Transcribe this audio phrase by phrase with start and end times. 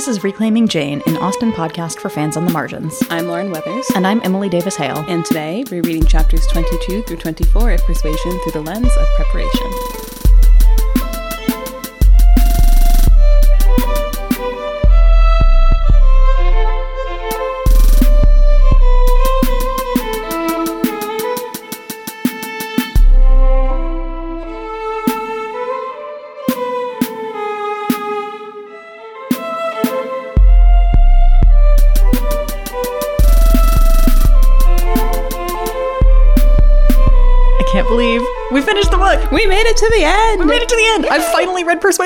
[0.00, 3.02] This is Reclaiming Jane, an Austen podcast for fans on the margins.
[3.10, 3.86] I'm Lauren Weathers.
[3.94, 5.04] And I'm Emily Davis Hale.
[5.08, 10.09] And today we're reading chapters 22 through 24 of Persuasion through the lens of preparation.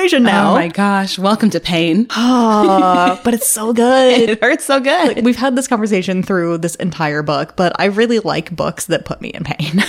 [0.05, 0.51] Read Persuasion oh now.
[0.51, 2.07] Oh my gosh, welcome to pain.
[2.11, 4.29] Oh, but it's so good.
[4.29, 5.25] It hurts so good.
[5.25, 9.21] We've had this conversation through this entire book, but I really like books that put
[9.21, 9.83] me in pain.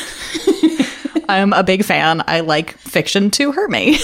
[1.29, 2.23] I'm a big fan.
[2.27, 3.99] I like fiction to hurt me.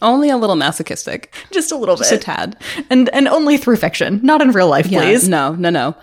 [0.00, 1.32] Only a little masochistic.
[1.52, 2.08] Just a little bit.
[2.08, 2.56] Just a tad.
[2.90, 5.28] and and only through fiction, not in real life, Yeah, please.
[5.28, 5.94] No, no, no.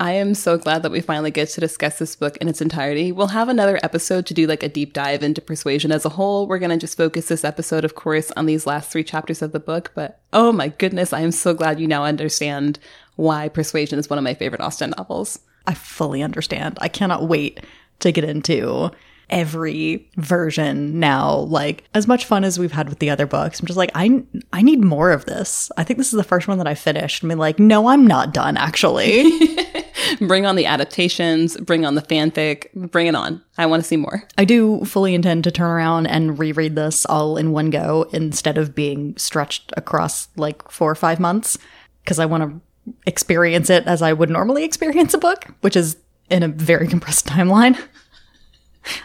[0.00, 3.10] I am so glad that we finally get to discuss this book in its entirety.
[3.10, 6.46] We'll have another episode to do like a deep dive into persuasion as a whole.
[6.46, 9.50] We're going to just focus this episode, of course, on these last three chapters of
[9.50, 9.90] the book.
[9.96, 12.78] But oh my goodness, I am so glad you now understand
[13.16, 15.40] why persuasion is one of my favorite Austen novels.
[15.66, 16.78] I fully understand.
[16.80, 17.58] I cannot wait
[17.98, 18.92] to get into
[19.30, 21.36] every version now.
[21.36, 24.22] Like as much fun as we've had with the other books, I'm just like I
[24.52, 25.70] I need more of this.
[25.76, 27.24] I think this is the first one that I finished.
[27.24, 28.56] I mean, like, no, I'm not done.
[28.56, 29.30] Actually,
[30.20, 33.42] Bring on the adaptations, bring on the fanfic, bring it on.
[33.56, 34.24] I want to see more.
[34.36, 38.58] I do fully intend to turn around and reread this all in one go instead
[38.58, 41.58] of being stretched across like four or five months
[42.02, 45.96] because I want to experience it as I would normally experience a book, which is
[46.30, 47.78] in a very compressed timeline.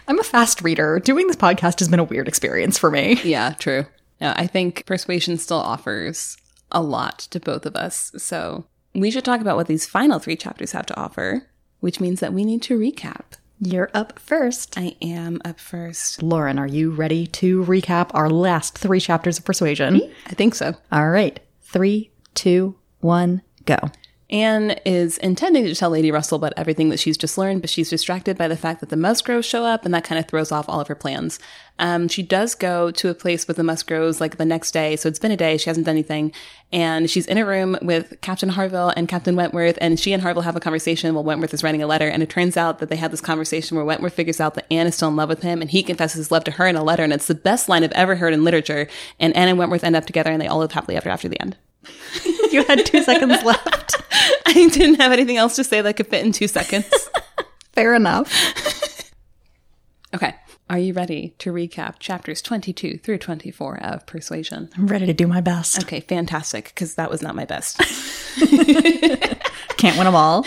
[0.08, 0.98] I'm a fast reader.
[1.00, 3.20] Doing this podcast has been a weird experience for me.
[3.24, 3.86] Yeah, true.
[4.20, 6.36] Yeah, I think persuasion still offers
[6.70, 8.12] a lot to both of us.
[8.16, 11.48] So we should talk about what these final three chapters have to offer,
[11.80, 13.22] which means that we need to recap.
[13.60, 14.76] You're up first.
[14.76, 16.22] I am up first.
[16.22, 20.00] Lauren, are you ready to recap our last three chapters of Persuasion?
[20.26, 20.74] I think so.
[20.90, 21.40] All right.
[21.62, 23.76] Three, two, one, go.
[24.30, 27.90] Anne is intending to tell Lady Russell about everything that she's just learned, but she's
[27.90, 30.68] distracted by the fact that the Musgroves show up, and that kind of throws off
[30.68, 31.38] all of her plans.
[31.78, 35.08] Um, she does go to a place with the Musgroves like the next day, so
[35.08, 36.32] it's been a day, she hasn't done anything,
[36.72, 40.42] and she's in a room with Captain Harville and Captain Wentworth, and she and Harville
[40.42, 42.96] have a conversation while Wentworth is writing a letter, and it turns out that they
[42.96, 45.60] had this conversation where Wentworth figures out that Anne is still in love with him,
[45.60, 47.84] and he confesses his love to her in a letter, and it's the best line
[47.84, 48.88] I've ever heard in literature,
[49.20, 51.40] and Anne and Wentworth end up together, and they all live happily ever after the
[51.40, 51.56] end.
[52.54, 53.96] You had two seconds left.
[54.46, 56.88] I didn't have anything else to say that could fit in two seconds.
[57.72, 58.32] Fair enough.
[60.14, 60.32] Okay.
[60.70, 64.70] Are you ready to recap chapters 22 through 24 of Persuasion?
[64.76, 65.82] I'm ready to do my best.
[65.82, 67.78] Okay, fantastic, because that was not my best.
[69.76, 70.46] Can't win them all.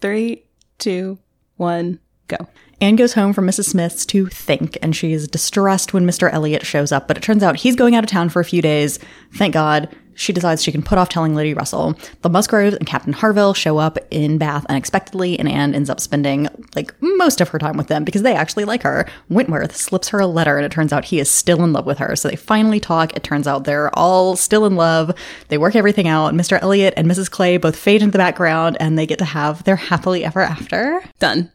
[0.00, 0.44] Three,
[0.78, 1.18] two,
[1.56, 2.38] one, go.
[2.80, 3.66] Anne goes home from Mrs.
[3.66, 6.32] Smith's to think, and she is distressed when Mr.
[6.32, 7.06] Elliot shows up.
[7.06, 8.98] But it turns out he's going out of town for a few days.
[9.34, 9.94] Thank God.
[10.14, 11.98] She decides she can put off telling Lady Russell.
[12.22, 16.48] The Musgroves and Captain Harville show up in Bath unexpectedly, and Anne ends up spending
[16.74, 19.06] like most of her time with them because they actually like her.
[19.28, 21.98] Wentworth slips her a letter, and it turns out he is still in love with
[21.98, 22.16] her.
[22.16, 23.16] So they finally talk.
[23.16, 25.12] It turns out they're all still in love.
[25.48, 26.34] They work everything out.
[26.34, 26.60] Mr.
[26.60, 27.30] Elliot and Mrs.
[27.30, 31.02] Clay both fade into the background, and they get to have their happily ever after.
[31.18, 31.50] Done.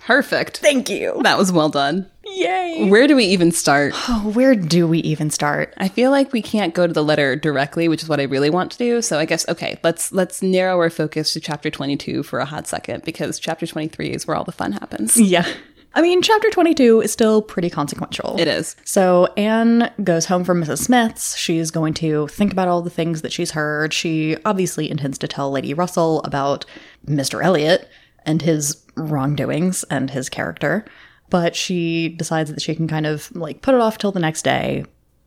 [0.00, 0.58] Perfect.
[0.58, 1.20] Thank you.
[1.22, 2.10] That was well done.
[2.26, 2.88] Yay.
[2.88, 3.94] Where do we even start?
[4.12, 5.72] Oh, where do we even start?
[5.76, 8.50] I feel like we can't go to the letter directly, which is what I really
[8.50, 9.02] want to do.
[9.02, 12.66] So I guess okay, let's let's narrow our focus to chapter 22 for a hot
[12.66, 15.16] second because chapter 23 is where all the fun happens.
[15.16, 15.46] Yeah.
[15.94, 18.38] I mean, chapter 22 is still pretty consequential.
[18.38, 18.76] It is.
[18.84, 20.78] So Anne goes home from Mrs.
[20.78, 21.36] Smith's.
[21.36, 23.92] She's going to think about all the things that she's heard.
[23.92, 26.64] She obviously intends to tell Lady Russell about
[27.06, 27.42] Mr.
[27.42, 27.88] Elliot
[28.30, 30.84] and his wrongdoings and his character.
[31.28, 34.42] But she decides that she can kind of like put it off till the next
[34.42, 34.84] day.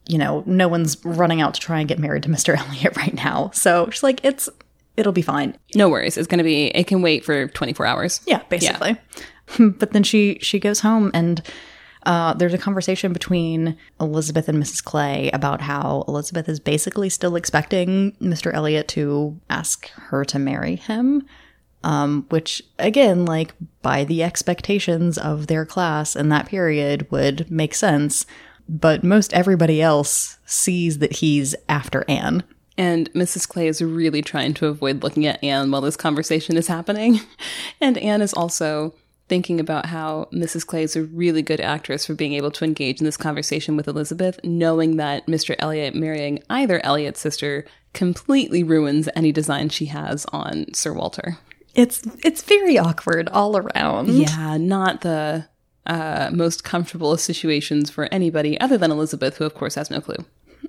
[0.07, 2.57] You know, no one's running out to try and get married to Mr.
[2.67, 3.51] Elliot right now.
[3.53, 4.49] So she's like, it's
[4.95, 5.57] it'll be fine.
[5.75, 6.17] No worries.
[6.17, 8.21] It's going to be it can wait for 24 hours.
[8.25, 8.97] Yeah, basically.
[9.59, 11.41] but then she she goes home and
[12.05, 14.83] uh, there's a conversation between Elizabeth and Mrs.
[14.83, 18.53] Clay about how Elizabeth is basically still expecting Mr.
[18.53, 21.25] Elliot to ask her to marry him.
[21.83, 27.75] Um, which again, like by the expectations of their class in that period would make
[27.75, 28.25] sense.
[28.69, 32.43] But most everybody else sees that he's after Anne.
[32.77, 33.47] And Mrs.
[33.47, 37.19] Clay is really trying to avoid looking at Anne while this conversation is happening.
[37.81, 38.93] And Anne is also
[39.27, 40.65] thinking about how Mrs.
[40.65, 43.87] Clay is a really good actress for being able to engage in this conversation with
[43.87, 45.55] Elizabeth, knowing that Mr.
[45.59, 51.37] Elliot marrying either Elliot's sister completely ruins any design she has on Sir Walter.
[51.73, 54.09] It's it's very awkward all around.
[54.09, 55.47] Yeah, not the
[55.85, 60.01] uh, most comfortable of situations for anybody other than Elizabeth, who of course has no
[60.01, 60.23] clue.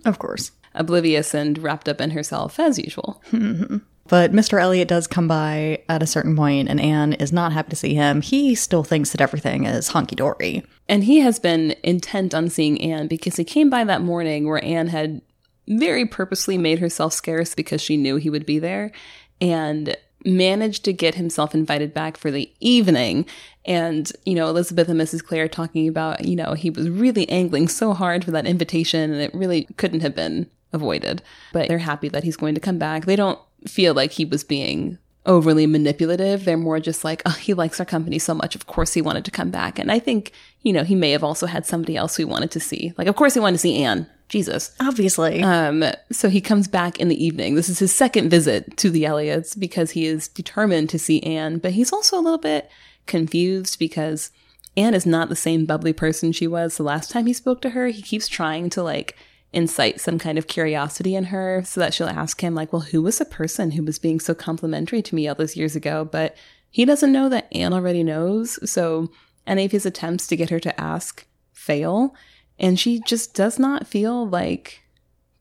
[0.05, 0.51] Of course.
[0.75, 3.23] Oblivious and wrapped up in herself as usual.
[4.07, 4.61] But Mr.
[4.61, 7.95] Elliot does come by at a certain point, and Anne is not happy to see
[7.95, 8.21] him.
[8.21, 10.63] He still thinks that everything is honky dory.
[10.89, 14.63] And he has been intent on seeing Anne because he came by that morning where
[14.63, 15.23] Anne had
[15.67, 18.93] very purposely made herself scarce because she knew he would be there
[19.41, 23.27] and managed to get himself invited back for the evening.
[23.65, 25.25] And, you know, Elizabeth and Mrs.
[25.25, 29.21] Clay talking about, you know, he was really angling so hard for that invitation and
[29.21, 31.23] it really couldn't have been avoided.
[31.53, 33.07] But they're happy that he's going to come back.
[33.07, 36.45] They don't feel like he was being overly manipulative.
[36.45, 38.55] They're more just like, oh, he likes our company so much.
[38.55, 39.79] Of course he wanted to come back.
[39.79, 40.33] And I think,
[40.63, 42.93] you know, he may have also had somebody else he wanted to see.
[42.99, 44.07] Like, of course he wanted to see Anne.
[44.35, 44.73] Jesus.
[44.81, 45.45] Obviously.
[45.45, 47.55] Um, so he comes back in the evening.
[47.55, 51.59] This is his second visit to the Elliots because he is determined to see Anne,
[51.59, 52.69] but he's also a little bit
[53.07, 54.33] confused because
[54.77, 57.71] Anne is not the same bubbly person she was the last time he spoke to
[57.71, 57.87] her.
[57.87, 59.17] He keeps trying to like
[59.53, 63.01] incite some kind of curiosity in her so that she'll ask him like, well, who
[63.01, 66.05] was the person who was being so complimentary to me all those years ago?
[66.05, 66.37] But
[66.73, 68.59] he doesn't know that Anne already knows.
[68.69, 69.13] So
[69.47, 72.17] any of his attempts to get her to ask fail.
[72.59, 74.83] And she just does not feel like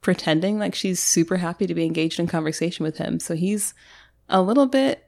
[0.02, 3.20] pretending like she's super happy to be engaged in conversation with him.
[3.20, 3.74] So he's
[4.30, 5.08] a little bit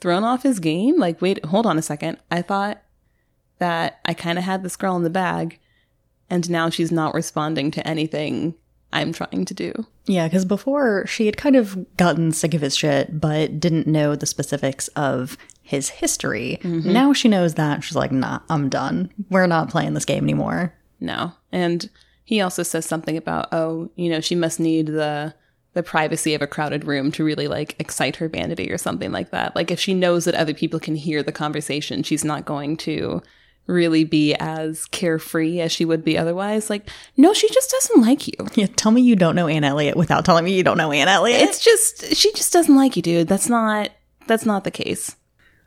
[0.00, 0.98] thrown off his game.
[0.98, 2.18] Like, wait, hold on a second.
[2.30, 2.82] I thought
[3.58, 5.60] that I kind of had this girl in the bag,
[6.28, 8.54] and now she's not responding to anything
[8.92, 9.86] I'm trying to do.
[10.06, 14.16] Yeah, because before she had kind of gotten sick of his shit, but didn't know
[14.16, 16.58] the specifics of his history.
[16.62, 16.92] Mm-hmm.
[16.92, 17.84] Now she knows that.
[17.84, 19.12] She's like, nah, I'm done.
[19.30, 20.74] We're not playing this game anymore.
[21.02, 21.32] No.
[21.50, 21.90] And
[22.24, 25.34] he also says something about, oh, you know, she must need the
[25.74, 29.30] the privacy of a crowded room to really like excite her vanity or something like
[29.30, 29.56] that.
[29.56, 33.22] Like if she knows that other people can hear the conversation, she's not going to
[33.66, 36.68] really be as carefree as she would be otherwise.
[36.68, 38.34] Like, no, she just doesn't like you.
[38.54, 41.08] Yeah, tell me you don't know Anne Elliot without telling me you don't know Anne
[41.08, 41.40] Elliot.
[41.40, 43.28] It's just she just doesn't like you, dude.
[43.28, 43.90] That's not
[44.26, 45.16] that's not the case.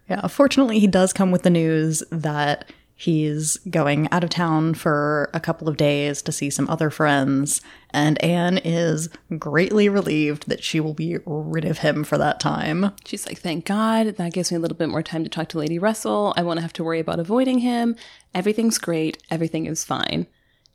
[0.10, 5.30] Yeah, fortunately, he does come with the news that he's going out of town for
[5.34, 7.62] a couple of days to see some other friends,
[7.92, 12.92] and Anne is greatly relieved that she will be rid of him for that time.
[13.06, 14.16] She's like, thank God.
[14.18, 16.34] That gives me a little bit more time to talk to Lady Russell.
[16.38, 17.96] I won't have to worry about avoiding him.
[18.34, 19.22] Everything's great.
[19.30, 20.28] Everything is fine.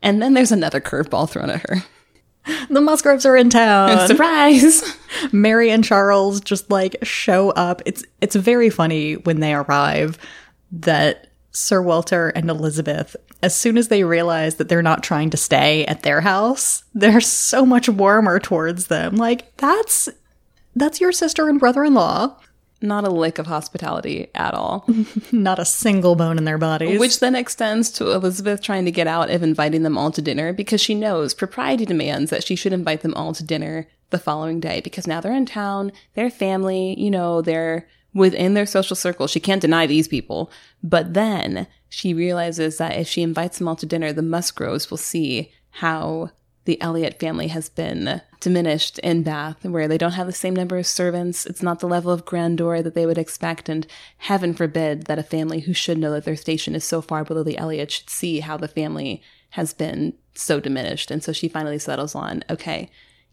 [0.02, 1.84] And then there's another curveball thrown at her.
[2.70, 4.06] The Musgroves are in town.
[4.08, 4.82] Surprise!
[5.32, 7.82] Mary and Charles just like show up.
[7.84, 10.16] It's it's very funny when they arrive
[10.72, 15.36] that Sir Walter and Elizabeth, as soon as they realize that they're not trying to
[15.36, 19.16] stay at their house, they're so much warmer towards them.
[19.16, 20.08] Like that's
[20.76, 22.36] that's your sister and brother-in-law.
[22.82, 24.86] Not a lick of hospitality at all.
[25.32, 26.98] Not a single bone in their bodies.
[26.98, 30.54] Which then extends to Elizabeth trying to get out of inviting them all to dinner
[30.54, 34.60] because she knows propriety demands that she should invite them all to dinner the following
[34.60, 39.26] day because now they're in town, they're family, you know, they're within their social circle.
[39.26, 40.50] She can't deny these people.
[40.82, 44.98] But then she realizes that if she invites them all to dinner, the Musgroves will
[44.98, 46.30] see how
[46.64, 50.76] the Elliot family has been diminished in Bath, where they don't have the same number
[50.76, 51.46] of servants.
[51.46, 53.68] It's not the level of grandeur that they would expect.
[53.68, 53.86] And
[54.18, 57.42] heaven forbid that a family who should know that their station is so far below
[57.42, 61.10] the Elliot should see how the family has been so diminished.
[61.10, 62.90] And so she finally settles on, okay,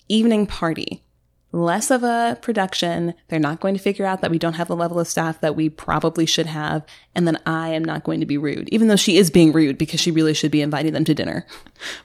[0.07, 1.03] evening party
[1.51, 3.13] less of a production.
[3.29, 5.55] They're not going to figure out that we don't have the level of staff that
[5.55, 6.85] we probably should have.
[7.15, 9.77] And then I am not going to be rude, even though she is being rude
[9.77, 11.45] because she really should be inviting them to dinner.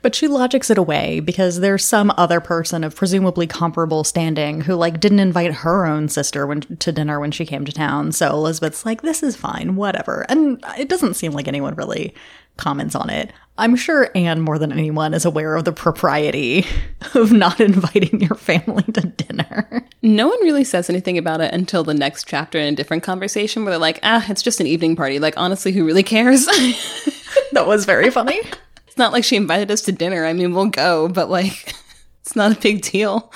[0.00, 4.74] But she logics it away because there's some other person of presumably comparable standing who
[4.74, 8.12] like didn't invite her own sister when to dinner when she came to town.
[8.12, 10.24] So Elizabeth's like, this is fine, whatever.
[10.28, 12.14] And it doesn't seem like anyone really
[12.56, 13.32] comments on it.
[13.58, 16.64] I'm sure Anne, more than anyone, is aware of the propriety
[17.14, 19.86] of not inviting your family to dinner.
[20.00, 23.62] No one really says anything about it until the next chapter in a different conversation
[23.64, 25.18] where they're like, ah, it's just an evening party.
[25.18, 26.48] Like, honestly, who really cares?
[27.52, 28.40] That was very funny.
[28.86, 30.24] it's not like she invited us to dinner.
[30.24, 31.74] I mean, we'll go, but like,
[32.20, 33.30] it's not a big deal.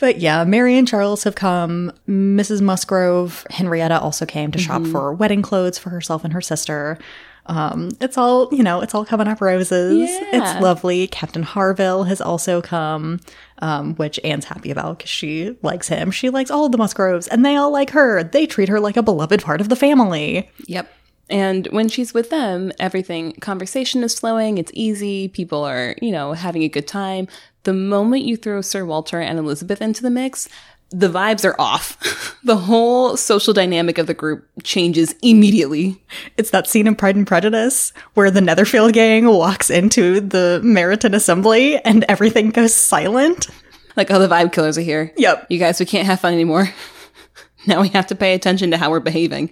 [0.00, 1.92] But yeah, Mary and Charles have come.
[2.08, 2.60] Mrs.
[2.60, 6.98] Musgrove, Henrietta also came to shop for wedding clothes for herself and her sister.
[7.48, 9.98] Um, it's all, you know, it's all coming up roses.
[9.98, 10.20] Yeah.
[10.32, 11.06] It's lovely.
[11.06, 13.20] Captain Harville has also come,
[13.60, 16.10] um, which Anne's happy about because she likes him.
[16.10, 18.22] She likes all of the Musgroves and they all like her.
[18.22, 20.50] They treat her like a beloved part of the family.
[20.66, 20.92] Yep.
[21.30, 26.32] And when she's with them, everything, conversation is flowing, it's easy, people are, you know,
[26.32, 27.28] having a good time.
[27.64, 30.48] The moment you throw Sir Walter and Elizabeth into the mix,
[30.90, 32.38] the vibes are off.
[32.44, 36.02] the whole social dynamic of the group changes immediately.
[36.36, 41.14] It's that scene in Pride and Prejudice where the Netherfield gang walks into the Meryton
[41.14, 43.48] Assembly and everything goes silent.
[43.96, 45.12] Like, oh, the vibe killers are here.
[45.16, 45.46] Yep.
[45.50, 46.72] You guys, we can't have fun anymore.
[47.66, 49.50] now we have to pay attention to how we're behaving.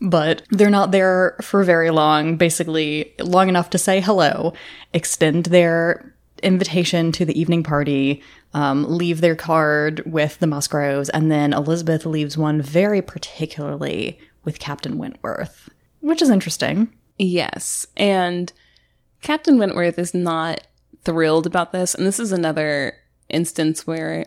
[0.00, 4.52] But they're not there for very long, basically long enough to say hello,
[4.92, 8.22] extend their invitation to the evening party,
[8.54, 14.58] um, leave their card with the Musgroves, and then Elizabeth leaves one very particularly with
[14.58, 15.68] Captain Wentworth,
[16.00, 16.92] which is interesting.
[17.18, 17.86] Yes.
[17.96, 18.52] And
[19.20, 20.66] Captain Wentworth is not
[21.04, 21.94] thrilled about this.
[21.94, 22.94] And this is another
[23.28, 24.26] instance where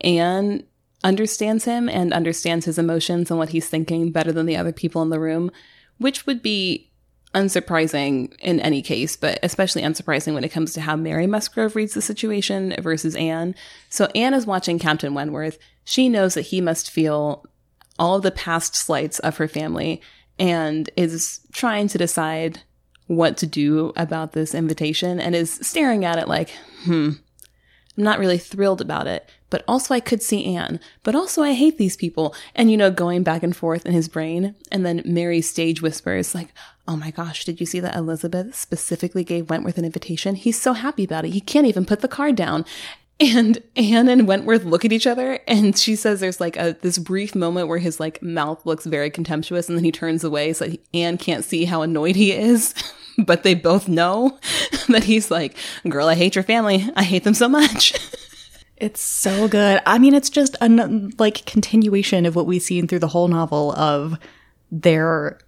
[0.00, 0.64] Anne
[1.04, 5.02] understands him and understands his emotions and what he's thinking better than the other people
[5.02, 5.50] in the room,
[5.98, 6.90] which would be
[7.36, 11.92] unsurprising in any case, but especially unsurprising when it comes to how Mary Musgrove reads
[11.92, 13.54] the situation versus Anne.
[13.90, 15.58] So Anne is watching Captain Wentworth.
[15.84, 17.44] She knows that he must feel
[17.98, 20.00] all the past slights of her family
[20.38, 22.62] and is trying to decide
[23.06, 26.50] what to do about this invitation and is staring at it like,
[26.84, 27.10] hmm,
[27.96, 31.52] I'm not really thrilled about it, but also I could see Anne, but also I
[31.52, 32.34] hate these people.
[32.54, 34.54] And, you know, going back and forth in his brain.
[34.70, 36.48] And then Mary stage whispers, like,
[36.88, 40.34] oh my gosh, did you see that Elizabeth specifically gave Wentworth an invitation?
[40.34, 41.30] He's so happy about it.
[41.30, 42.64] He can't even put the card down.
[43.18, 46.98] And Anne and Wentworth look at each other and she says there's like a this
[46.98, 50.70] brief moment where his like mouth looks very contemptuous and then he turns away so
[50.92, 52.74] Anne can't see how annoyed he is.
[53.18, 54.38] but they both know
[54.88, 55.56] that he's like,
[55.88, 56.86] girl, I hate your family.
[56.94, 57.94] I hate them so much.
[58.76, 59.80] It's so good.
[59.86, 60.68] I mean, it's just a
[61.18, 64.18] like continuation of what we've seen through the whole novel of
[64.70, 65.38] their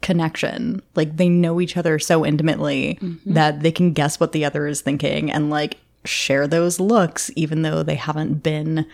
[0.00, 0.82] connection.
[0.94, 3.32] Like they know each other so intimately mm-hmm.
[3.32, 7.62] that they can guess what the other is thinking and like share those looks, even
[7.62, 8.86] though they haven't been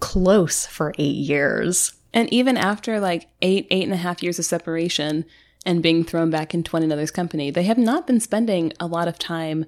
[0.00, 1.94] close for eight years.
[2.12, 5.24] And even after like eight, eight and a half years of separation
[5.64, 9.08] and being thrown back into one another's company, they have not been spending a lot
[9.08, 9.66] of time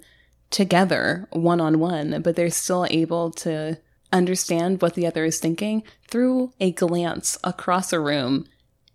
[0.51, 3.79] together one on one, but they're still able to
[4.13, 8.47] understand what the other is thinking through a glance across a room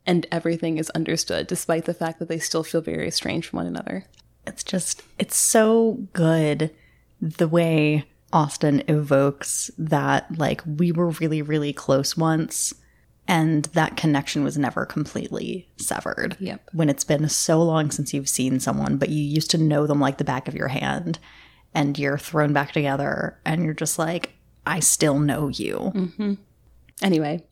[0.06, 3.68] and everything is understood despite the fact that they still feel very estranged from one
[3.68, 4.06] another.
[4.46, 6.72] It's just, it's so good
[7.22, 12.74] the way Austen evokes that, like, we were really, really close once
[13.28, 16.36] and that connection was never completely severed.
[16.40, 16.70] Yep.
[16.74, 20.02] When it's been so long since you've seen someone, but you used to know them
[20.02, 21.20] like the back of your hand
[21.76, 24.34] and you're thrown back together and you're just like,
[24.66, 25.92] I still know you.
[25.94, 26.34] Mm-hmm.
[27.02, 27.44] Anyway,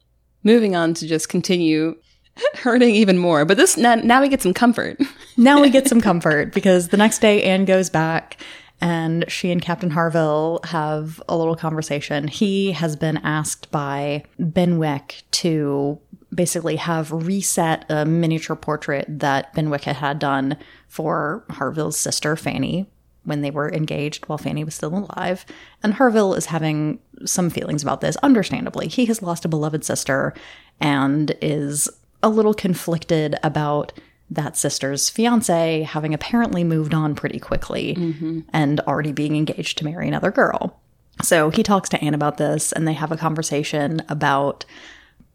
[0.43, 1.97] moving on to just continue
[2.55, 3.45] hurting even more.
[3.45, 4.99] But this now, now we get some comfort.
[5.37, 8.41] now we get some comfort because the next day Anne goes back
[8.79, 12.27] and she and Captain Harville have a little conversation.
[12.27, 15.99] He has been asked by Benwick to
[16.33, 22.89] basically have reset a miniature portrait that Benwick had had done for Harville's sister Fanny
[23.23, 25.45] when they were engaged while Fanny was still alive.
[25.83, 28.87] And Harville is having some feelings about this, understandably.
[28.87, 30.33] He has lost a beloved sister
[30.79, 31.89] and is
[32.23, 33.93] a little conflicted about
[34.29, 38.39] that sister's fiance having apparently moved on pretty quickly mm-hmm.
[38.53, 40.79] and already being engaged to marry another girl.
[41.21, 44.65] So he talks to Anne about this and they have a conversation about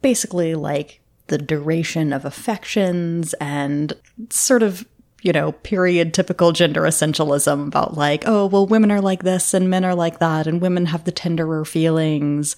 [0.01, 3.93] basically like the duration of affections and
[4.31, 4.87] sort of
[5.27, 9.69] you know, period typical gender essentialism about like, oh, well, women are like this and
[9.69, 12.55] men are like that, and women have the tenderer feelings.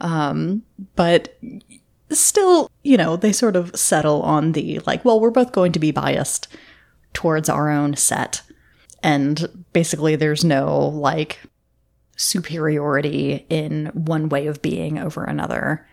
[0.00, 0.62] Um,
[0.96, 1.38] but
[2.08, 5.78] still, you know, they sort of settle on the like, well, we're both going to
[5.78, 6.48] be biased
[7.12, 8.40] towards our own set.
[9.02, 11.40] And basically, there's no like
[12.16, 15.86] superiority in one way of being over another,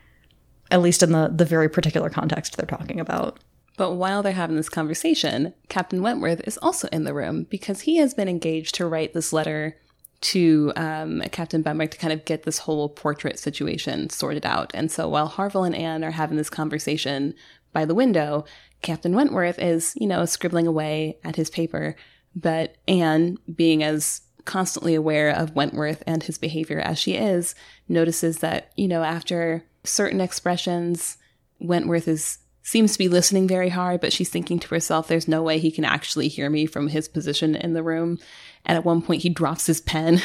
[0.71, 3.37] at least in the, the very particular context they're talking about.
[3.77, 7.97] But while they're having this conversation, Captain Wentworth is also in the room because he
[7.97, 9.77] has been engaged to write this letter
[10.21, 14.71] to um, Captain Benwick to kind of get this whole portrait situation sorted out.
[14.73, 17.35] And so while Harville and Anne are having this conversation
[17.73, 18.45] by the window,
[18.81, 21.95] Captain Wentworth is, you know, scribbling away at his paper.
[22.35, 27.53] But Anne, being as constantly aware of Wentworth and his behavior as she is,
[27.89, 31.17] notices that, you know, after certain expressions,
[31.59, 35.43] Wentworth is seems to be listening very hard, but she's thinking to herself, there's no
[35.43, 38.17] way he can actually hear me from his position in the room.
[38.65, 40.19] And at one point he drops his pen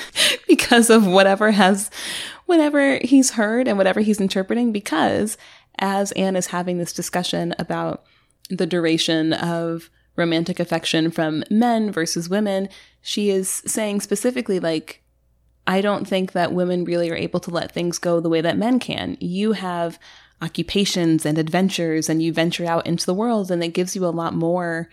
[0.48, 1.90] because of whatever has,
[2.46, 4.72] whatever he's heard and whatever he's interpreting.
[4.72, 5.38] Because
[5.78, 8.02] as Anne is having this discussion about
[8.50, 12.68] the duration of romantic affection from men versus women,
[13.02, 15.00] she is saying specifically, like,
[15.64, 18.58] I don't think that women really are able to let things go the way that
[18.58, 19.16] men can.
[19.20, 19.96] You have
[20.44, 24.08] occupations and adventures and you venture out into the world and it gives you a
[24.08, 24.90] lot more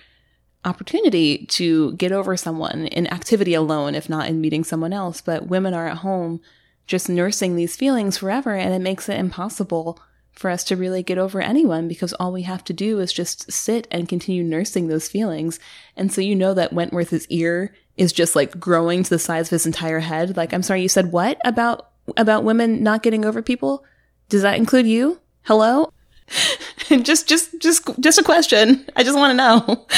[0.64, 5.20] opportunity to get over someone in activity alone, if not in meeting someone else.
[5.20, 6.40] But women are at home
[6.88, 10.00] just nursing these feelings forever and it makes it impossible
[10.32, 13.52] for us to really get over anyone because all we have to do is just
[13.52, 15.60] sit and continue nursing those feelings.
[15.98, 19.52] And so you know that Wentworth's ear is just like growing to the size of
[19.52, 20.38] his entire head.
[20.38, 23.86] Like, I'm sorry, you said what about about women not getting over people?
[24.30, 25.21] Does that include you?
[25.44, 25.92] Hello?
[27.02, 28.86] just just just just a question.
[28.96, 29.88] I just want to know.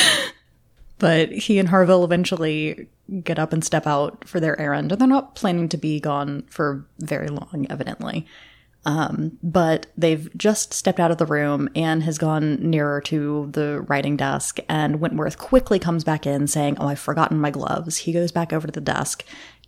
[0.99, 2.87] But he and Harville eventually
[3.25, 6.43] get up and step out for their errand, and they're not planning to be gone
[6.49, 8.25] for very long, evidently.
[8.85, 11.67] Um, but they've just stepped out of the room.
[11.75, 16.77] Anne has gone nearer to the writing desk, and Wentworth quickly comes back in saying,
[16.79, 17.97] Oh, I've forgotten my gloves.
[17.97, 19.25] He goes back over to the desk,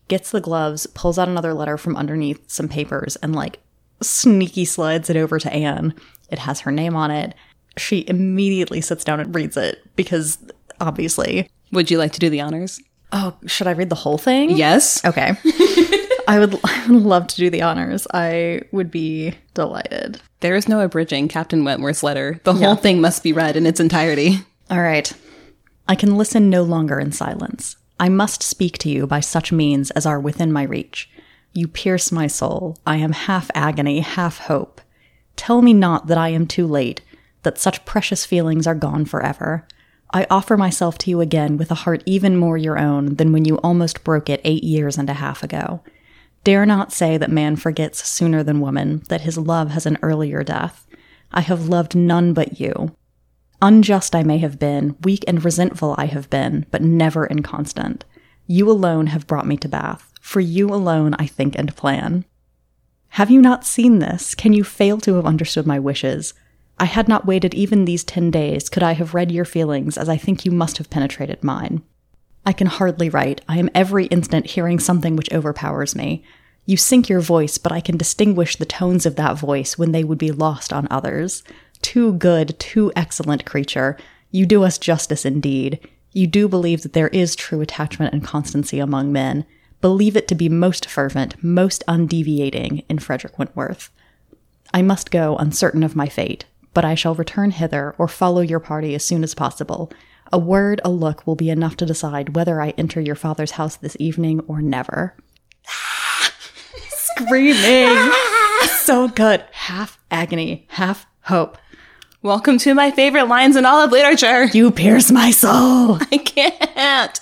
[0.08, 3.60] gets the gloves, pulls out another letter from underneath some papers, and like
[4.02, 5.94] sneaky slides it over to Anne.
[6.30, 7.36] It has her name on it.
[7.78, 10.38] She immediately sits down and reads it because
[10.80, 11.50] obviously.
[11.72, 12.80] Would you like to do the honors?
[13.12, 14.52] Oh, should I read the whole thing?
[14.52, 15.04] Yes.
[15.06, 15.34] Okay.
[16.28, 18.08] I would, I would love to do the honors.
[18.14, 20.22] I would be delighted.
[20.40, 22.40] There is no abridging Captain Wentworth's letter.
[22.44, 24.40] The whole thing must be read in its entirety.
[24.70, 25.12] All right.
[25.88, 27.78] I can listen no longer in silence.
[28.00, 31.10] I must speak to you by such means as are within my reach.
[31.58, 32.78] You pierce my soul.
[32.86, 34.82] I am half agony, half hope.
[35.38, 37.00] Tell me not that I am too late,
[37.44, 39.66] that such precious feelings are gone forever.
[40.14, 43.46] I offer myself to you again with a heart even more your own than when
[43.46, 45.82] you almost broke it eight years and a half ago.
[46.44, 50.44] Dare not say that man forgets sooner than woman, that his love has an earlier
[50.44, 50.86] death.
[51.32, 52.98] I have loved none but you.
[53.62, 58.04] Unjust I may have been, weak and resentful I have been, but never inconstant.
[58.46, 60.12] You alone have brought me to Bath.
[60.26, 62.26] For you alone I think and plan.
[63.10, 64.34] Have you not seen this?
[64.34, 66.34] Can you fail to have understood my wishes?
[66.80, 70.10] I had not waited even these ten days could I have read your feelings as
[70.10, 71.84] I think you must have penetrated mine.
[72.44, 73.42] I can hardly write.
[73.48, 76.24] I am every instant hearing something which overpowers me.
[76.66, 80.04] You sink your voice, but I can distinguish the tones of that voice when they
[80.04, 81.44] would be lost on others.
[81.84, 83.96] Too good, too excellent creature.
[84.32, 85.88] You do us justice indeed.
[86.14, 89.46] You do believe that there is true attachment and constancy among men.
[89.86, 93.92] Believe it to be most fervent, most undeviating in Frederick Wentworth.
[94.74, 98.60] I must go uncertain of my fate, but I shall return hither or follow your
[98.60, 99.92] party as soon as possible.
[100.34, 103.76] A word, a look will be enough to decide whether I enter your father's house
[103.76, 105.14] this evening or never.
[106.90, 108.12] Screaming.
[108.80, 109.46] so good.
[109.52, 111.60] Half agony, half hope.
[112.24, 114.46] Welcome to my favorite lines in all of literature.
[114.46, 116.00] You pierce my soul.
[116.12, 117.22] I can't.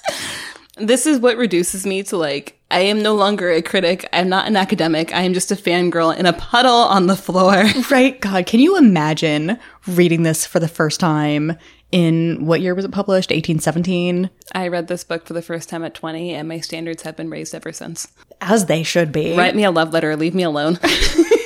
[0.77, 4.09] This is what reduces me to like, I am no longer a critic.
[4.11, 5.13] I'm not an academic.
[5.13, 7.65] I am just a fangirl in a puddle on the floor.
[7.91, 8.19] Right?
[8.19, 11.55] God, can you imagine reading this for the first time
[11.91, 13.29] in what year was it published?
[13.29, 14.31] 1817?
[14.55, 17.29] I read this book for the first time at 20, and my standards have been
[17.29, 18.11] raised ever since.
[18.41, 19.37] As they should be.
[19.37, 20.79] Write me a love letter, leave me alone.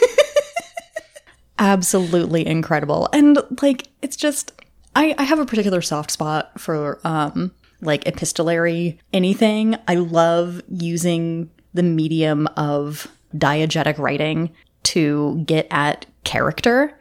[1.59, 3.09] absolutely incredible.
[3.11, 4.51] And like it's just
[4.95, 9.77] I, I have a particular soft spot for um like epistolary anything.
[9.87, 14.51] I love using the medium of diegetic writing
[14.83, 16.97] to get at character.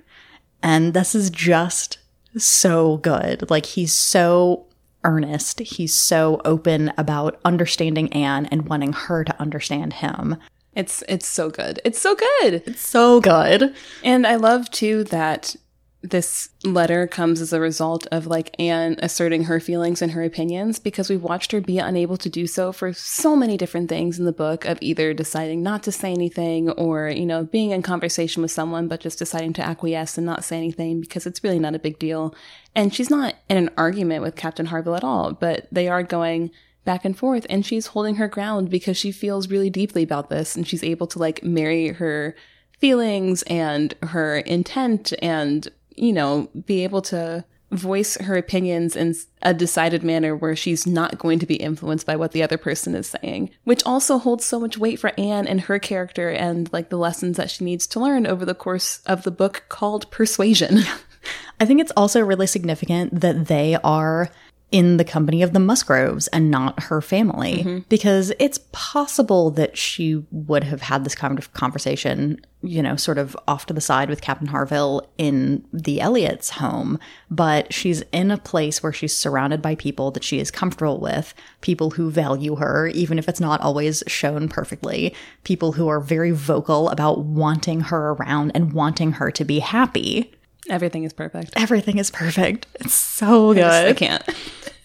[0.62, 1.98] And this is just
[2.36, 3.48] so good.
[3.50, 4.66] Like he's so
[5.04, 5.60] earnest.
[5.60, 10.36] He's so open about understanding Anne and wanting her to understand him.
[10.74, 11.80] It's it's so good.
[11.84, 12.62] It's so good.
[12.66, 13.74] It's so good.
[14.04, 15.56] And I love too that
[16.02, 20.78] this letter comes as a result of like Anne asserting her feelings and her opinions
[20.78, 24.24] because we've watched her be unable to do so for so many different things in
[24.24, 28.42] the book of either deciding not to say anything or, you know, being in conversation
[28.42, 31.74] with someone but just deciding to acquiesce and not say anything because it's really not
[31.74, 32.34] a big deal.
[32.74, 36.50] And she's not in an argument with Captain Harville at all, but they are going
[36.84, 40.54] back and forth and she's holding her ground because she feels really deeply about this
[40.54, 42.36] and she's able to like marry her
[42.78, 49.52] feelings and her intent and you know, be able to voice her opinions in a
[49.52, 53.08] decided manner where she's not going to be influenced by what the other person is
[53.08, 56.96] saying, which also holds so much weight for Anne and her character and like the
[56.96, 60.80] lessons that she needs to learn over the course of the book called Persuasion.
[61.60, 64.30] I think it's also really significant that they are
[64.72, 67.58] in the company of the Musgroves and not her family.
[67.58, 67.78] Mm-hmm.
[67.88, 73.16] Because it's possible that she would have had this kind of conversation, you know, sort
[73.16, 76.98] of off to the side with Captain Harville in the Elliots' home,
[77.30, 81.32] but she's in a place where she's surrounded by people that she is comfortable with,
[81.60, 86.32] people who value her, even if it's not always shown perfectly, people who are very
[86.32, 90.32] vocal about wanting her around and wanting her to be happy.
[90.68, 91.50] Everything is perfect.
[91.56, 92.66] Everything is perfect.
[92.80, 93.64] It's so good.
[93.64, 94.22] I can't.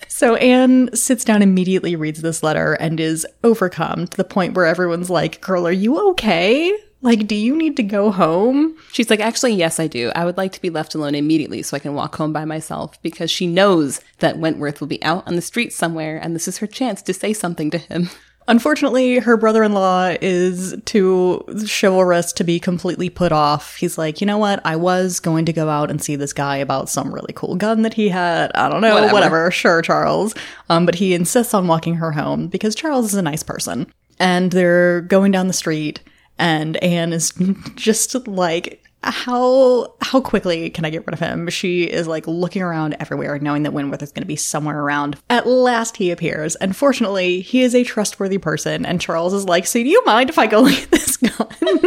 [0.08, 4.68] So Anne sits down immediately, reads this letter, and is overcome to the point where
[4.68, 6.72] everyone's like, Girl, are you okay?
[7.02, 8.76] Like, do you need to go home?
[8.92, 10.12] She's like, actually, yes, I do.
[10.16, 13.02] I would like to be left alone immediately so I can walk home by myself
[13.02, 16.60] because she knows that Wentworth will be out on the street somewhere and this is
[16.60, 18.10] her chance to say something to him.
[18.52, 23.78] Unfortunately, her brother in law is too chivalrous to be completely put off.
[23.78, 24.60] He's like, you know what?
[24.66, 27.84] I was going to go out and see this guy about some really cool gun
[27.84, 28.52] that he had.
[28.54, 29.14] I don't know, Whatever.
[29.14, 29.52] whatever.
[29.52, 30.36] Sure, Charles.
[30.68, 33.88] Um, but he insists on walking her home because Charles is a nice person.
[34.20, 36.02] And they're going down the street,
[36.38, 37.32] and Anne is
[37.76, 41.50] just like, how how quickly can I get rid of him?
[41.50, 45.18] She is like looking around everywhere, knowing that Wentworth is going to be somewhere around.
[45.30, 48.86] At last, he appears, and fortunately, he is a trustworthy person.
[48.86, 51.48] And Charles is like, "So, do you mind if I go at this gun?"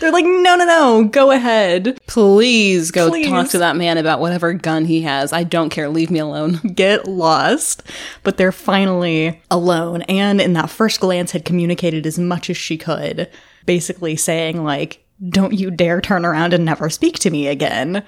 [0.00, 3.28] They're like, "No, no, no, go ahead, Please go Please.
[3.28, 5.32] talk to that man about whatever gun he has.
[5.32, 5.88] I don't care.
[5.88, 6.54] Leave me alone.
[6.74, 7.82] get lost."
[8.22, 10.02] But they're finally alone.
[10.02, 13.30] Anne, in that first glance, had communicated as much as she could,
[13.64, 18.02] basically saying like, "Don't you dare turn around and never speak to me again."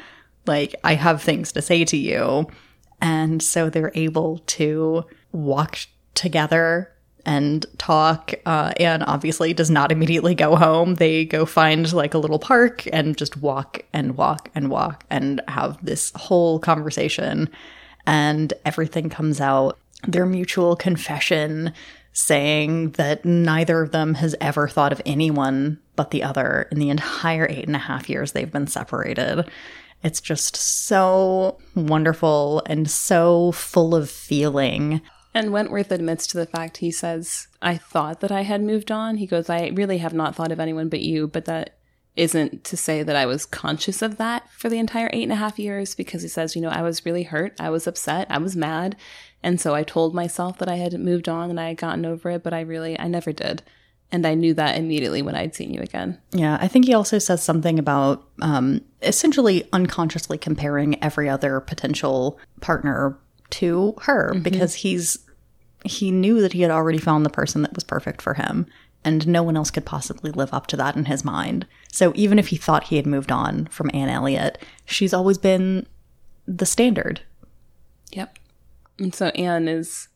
[0.46, 2.48] Like, I have things to say to you.
[3.00, 5.78] And so they're able to walk
[6.14, 6.90] together
[7.24, 8.32] and talk.
[8.46, 10.94] Uh, and obviously does not immediately go home.
[10.94, 15.42] They go find like a little park and just walk and walk and walk and
[15.48, 17.50] have this whole conversation.
[18.06, 19.78] And everything comes out.
[20.06, 21.72] Their mutual confession
[22.18, 26.90] saying that neither of them has ever thought of anyone but the other in the
[26.90, 29.48] entire eight and a half years they've been separated.
[30.02, 35.00] It's just so wonderful and so full of feeling.
[35.32, 39.18] And Wentworth admits to the fact he says, I thought that I had moved on.
[39.18, 41.78] He goes, I really have not thought of anyone but you, but that
[42.16, 45.36] isn't to say that I was conscious of that for the entire eight and a
[45.36, 47.54] half years because he says, you know, I was really hurt.
[47.60, 48.26] I was upset.
[48.28, 48.96] I was mad.
[49.42, 52.30] And so I told myself that I had moved on and I had gotten over
[52.30, 53.62] it, but I really, I never did.
[54.10, 56.18] And I knew that immediately when I'd seen you again.
[56.32, 62.38] Yeah, I think he also says something about um, essentially unconsciously comparing every other potential
[62.60, 63.16] partner
[63.50, 65.18] to her because he's
[65.84, 68.66] he knew that he had already found the person that was perfect for him
[69.04, 71.66] and no one else could possibly live up to that in his mind.
[71.92, 75.86] So even if he thought he had moved on from Anne Elliot, she's always been
[76.46, 77.20] the standard.
[78.12, 78.37] Yep.
[78.98, 80.08] And so Anne is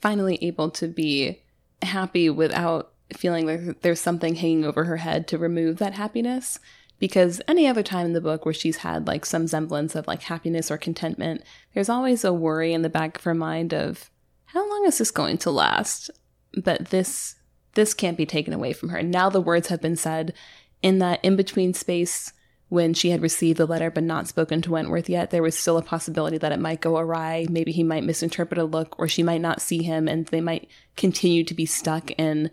[0.00, 1.42] finally able to be
[1.82, 6.58] happy without feeling like there's something hanging over her head to remove that happiness.
[6.98, 10.22] Because any other time in the book where she's had like some semblance of like
[10.22, 11.42] happiness or contentment,
[11.74, 14.10] there's always a worry in the back of her mind of
[14.46, 16.10] how long is this going to last?
[16.56, 17.36] But this
[17.74, 19.02] this can't be taken away from her.
[19.02, 20.32] Now the words have been said
[20.80, 22.32] in that in between space
[22.68, 25.78] when she had received the letter but not spoken to Wentworth yet, there was still
[25.78, 27.46] a possibility that it might go awry.
[27.48, 30.68] Maybe he might misinterpret a look, or she might not see him, and they might
[30.96, 32.50] continue to be stuck in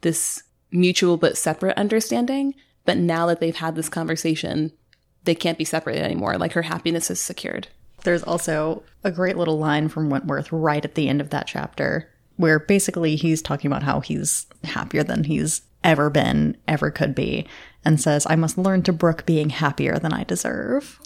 [0.00, 2.54] this mutual but separate understanding.
[2.86, 4.72] But now that they've had this conversation,
[5.24, 6.38] they can't be separated anymore.
[6.38, 7.68] Like her happiness is secured.
[8.04, 12.10] There's also a great little line from Wentworth right at the end of that chapter
[12.36, 17.46] where basically he's talking about how he's happier than he's ever been, ever could be,
[17.84, 21.00] and says, I must learn to brook being happier than I deserve.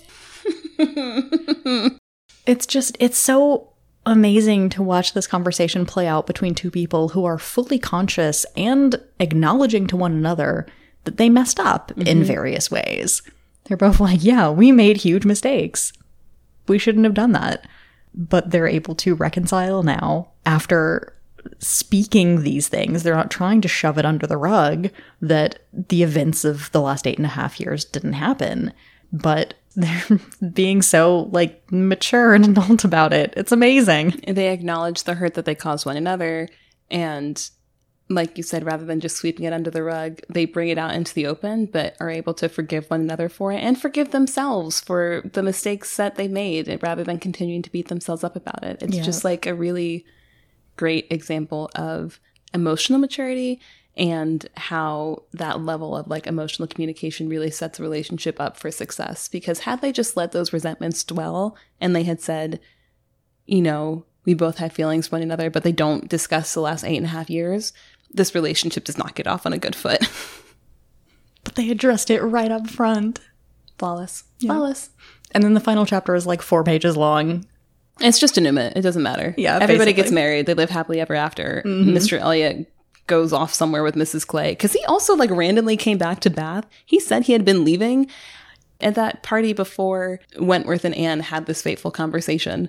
[2.47, 3.71] it's just, it's so
[4.07, 9.01] amazing to watch this conversation play out between two people who are fully conscious and
[9.19, 10.67] acknowledging to one another
[11.05, 12.23] that they messed up in mm-hmm.
[12.23, 13.23] various ways.
[13.65, 15.93] They're both like, yeah, we made huge mistakes.
[16.69, 17.67] We shouldn't have done that.
[18.15, 21.13] But they're able to reconcile now after
[21.59, 23.03] speaking these things.
[23.03, 27.07] They're not trying to shove it under the rug that the events of the last
[27.07, 28.73] eight and a half years didn't happen.
[29.13, 30.21] But they're
[30.53, 33.35] being so like mature and adult about it.
[33.37, 34.23] It's amazing.
[34.27, 36.49] They acknowledge the hurt that they caused one another
[36.91, 37.51] and
[38.11, 40.95] like you said, rather than just sweeping it under the rug, they bring it out
[40.95, 44.79] into the open, but are able to forgive one another for it and forgive themselves
[44.79, 48.83] for the mistakes that they made rather than continuing to beat themselves up about it.
[48.83, 49.03] It's Yeah.
[49.03, 50.05] just like a really
[50.77, 52.21] great example of
[52.53, 53.61] emotional maturity
[53.97, 59.29] and how that level of like emotional communication really sets a relationship up for success.
[59.29, 62.61] Because had they just let those resentments dwell and they had said,
[63.47, 66.85] you know, we both have feelings for one another, but they don't discuss the last
[66.85, 67.73] eight and a half years,
[68.11, 70.09] this relationship does not get off on a good foot.
[71.45, 73.21] But they addressed it right up front.
[73.79, 74.25] Flawless.
[74.41, 74.91] Flawless.
[75.33, 77.45] And then the final chapter is like four pages long.
[78.01, 79.35] It's just an It doesn't matter.
[79.37, 79.93] Yeah, Everybody basically.
[79.95, 80.47] gets married.
[80.47, 81.63] They live happily ever after.
[81.65, 81.91] Mm-hmm.
[81.91, 82.19] Mr.
[82.19, 82.71] Elliot
[83.07, 84.27] goes off somewhere with Mrs.
[84.27, 86.67] Clay because he also like randomly came back to Bath.
[86.85, 88.09] He said he had been leaving
[88.81, 92.69] at that party before Wentworth and Anne had this fateful conversation.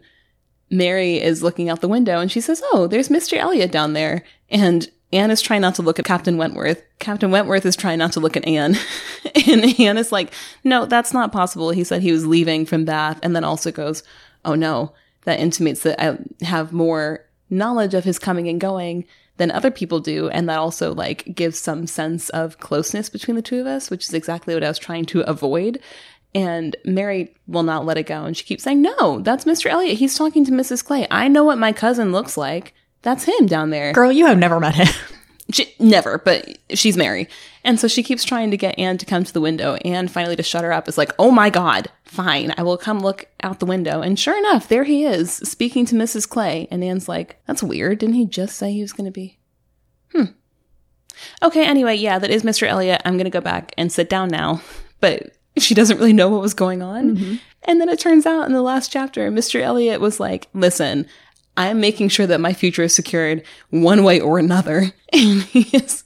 [0.69, 3.37] Mary is looking out the window and she says, Oh, there's Mr.
[3.37, 4.23] Elliot down there.
[4.49, 6.83] And Anne is trying not to look at Captain Wentworth.
[6.99, 8.75] Captain Wentworth is trying not to look at Anne.
[9.47, 10.33] and Anne is like,
[10.63, 11.69] No, that's not possible.
[11.71, 14.03] He said he was leaving from Bath and then also goes,
[14.43, 14.93] Oh no,
[15.25, 19.05] that intimates that I have more knowledge of his coming and going
[19.37, 20.29] than other people do.
[20.29, 24.05] And that also like gives some sense of closeness between the two of us, which
[24.05, 25.79] is exactly what I was trying to avoid.
[26.33, 28.25] And Mary will not let it go.
[28.25, 29.67] And she keeps saying, No, that's Mr.
[29.67, 29.97] Elliot.
[29.97, 30.83] He's talking to Mrs.
[30.83, 31.07] Clay.
[31.09, 32.73] I know what my cousin looks like.
[33.03, 33.93] That's him down there.
[33.93, 34.87] Girl, you have never met him.
[35.55, 37.29] She, never, but she's Mary.
[37.63, 39.75] And so she keeps trying to get Anne to come to the window.
[39.85, 42.53] Anne finally to shut her up is like, oh my God, fine.
[42.57, 44.01] I will come look out the window.
[44.01, 46.27] And sure enough, there he is speaking to Mrs.
[46.27, 46.67] Clay.
[46.69, 47.99] And Anne's like, that's weird.
[47.99, 49.39] Didn't he just say he was going to be?
[50.11, 50.33] Hmm.
[51.41, 52.67] Okay, anyway, yeah, that is Mr.
[52.67, 53.01] Elliot.
[53.05, 54.59] I'm going to go back and sit down now.
[54.99, 57.39] But she doesn't really know what was going on.
[57.63, 59.61] And then it turns out in the last chapter, Mr.
[59.61, 61.07] Elliot was like, listen,
[61.57, 64.91] I'm making sure that my future is secured one way or another.
[65.13, 66.03] And he has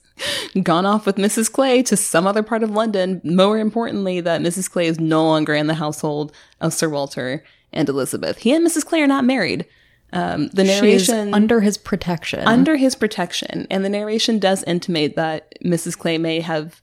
[0.62, 1.52] gone off with Mrs.
[1.52, 3.22] Clay to some other part of London.
[3.24, 4.70] More importantly, that Mrs.
[4.70, 6.32] Clay is no longer in the household
[6.62, 8.40] of Sir Walter and Elizabeth.
[8.40, 8.86] He and Mrs.
[8.86, 9.66] Clay are not married.
[10.12, 12.48] Um, the She's narration under his protection.
[12.48, 15.98] under his protection, and the narration does intimate that Mrs.
[15.98, 16.82] Clay may have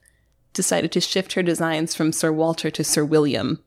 [0.52, 3.62] decided to shift her designs from Sir Walter to Sir William,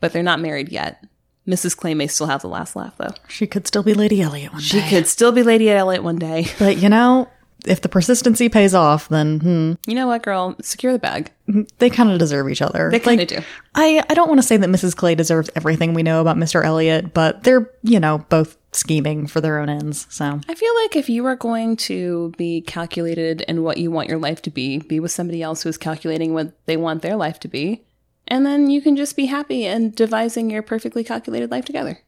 [0.00, 1.04] but they're not married yet.
[1.46, 1.76] Mrs.
[1.76, 3.12] Clay may still have the last laugh, though.
[3.28, 4.66] she could still be Lady Elliot one day.
[4.66, 4.88] She day.
[4.90, 6.46] could still be Lady Elliot one day.
[6.58, 7.28] But you know,
[7.66, 10.54] if the persistency pays off, then hmm, You know what, girl?
[10.62, 11.30] Secure the bag.
[11.78, 12.90] they kind of deserve each other.
[12.90, 13.44] They kind Like, of do.
[13.74, 14.94] I, I don't want to say that Mrs.
[14.96, 16.64] Clay deserves everything we know about Mr.
[16.64, 20.06] Elliot, but they're, you know, both scheming for their own ends.
[20.10, 24.08] So I feel like if you are going to be calculated in what you want
[24.08, 27.16] your life to be, be with somebody else who is calculating what they want their
[27.16, 27.82] life to be,
[28.28, 32.00] and then you can just be happy and devising your perfectly calculated life together.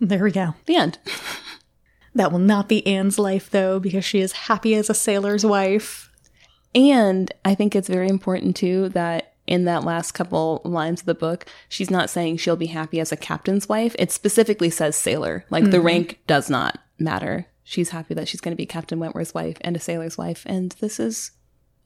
[0.00, 0.54] there we go.
[0.66, 0.98] The end.
[2.14, 6.10] That will not be Anne's life though, because she is happy as a sailor's wife.
[6.74, 11.14] And I think it's very important too that in that last couple lines of the
[11.14, 13.94] book, she's not saying she'll be happy as a captain's wife.
[13.98, 15.44] It specifically says sailor.
[15.50, 15.86] Like the mm-hmm.
[15.86, 17.46] rank does not matter.
[17.62, 20.44] She's happy that she's going to be Captain Wentworth's wife and a sailor's wife.
[20.46, 21.32] And this is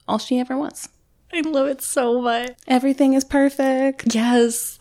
[0.07, 0.89] all she ever wants.
[1.31, 2.51] I love it so much.
[2.67, 4.13] Everything is perfect.
[4.13, 4.79] Yes.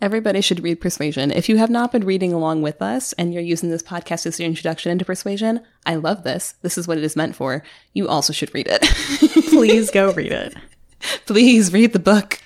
[0.00, 1.30] Everybody should read Persuasion.
[1.30, 4.40] If you have not been reading along with us and you're using this podcast as
[4.40, 6.54] your introduction into Persuasion, I love this.
[6.62, 7.62] This is what it is meant for.
[7.92, 8.82] You also should read it.
[9.50, 10.54] Please go read it.
[11.26, 12.40] Please read the book.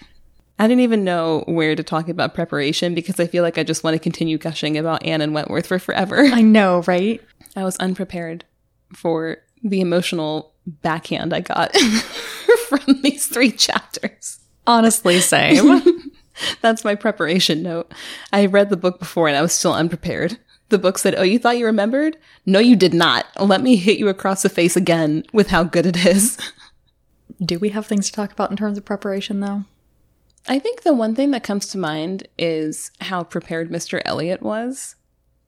[0.58, 3.84] I didn't even know where to talk about preparation because I feel like I just
[3.84, 6.24] want to continue gushing about Anne and Wentworth for forever.
[6.24, 7.22] I know, right?
[7.54, 8.44] I was unprepared
[8.94, 11.76] for the emotional backhand I got
[12.68, 14.40] from these three chapters.
[14.66, 15.82] Honestly, same.
[16.60, 17.92] That's my preparation note.
[18.32, 20.38] I read the book before and I was still unprepared.
[20.68, 22.16] The book said, Oh, you thought you remembered?
[22.44, 23.26] No, you did not.
[23.40, 26.36] Let me hit you across the face again with how good it is.
[27.40, 29.64] Do we have things to talk about in terms of preparation though?
[30.48, 34.00] I think the one thing that comes to mind is how prepared Mr.
[34.04, 34.94] Elliot was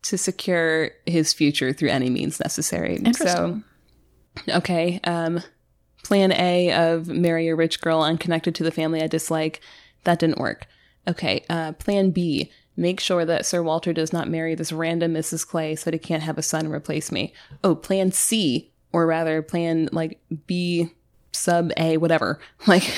[0.02, 3.00] to secure his future through any means necessary.
[3.14, 3.62] So.
[4.48, 5.42] Okay, um,
[6.04, 9.60] plan A of marry a rich girl unconnected to the family I dislike,
[10.04, 10.66] that didn't work.
[11.06, 15.46] Okay, uh, plan B, make sure that Sir Walter does not marry this random Mrs.
[15.46, 17.32] Clay so that he can't have a son replace me.
[17.64, 20.90] Oh, plan C, or rather, plan like B
[21.32, 22.38] sub A, whatever.
[22.66, 22.92] Like,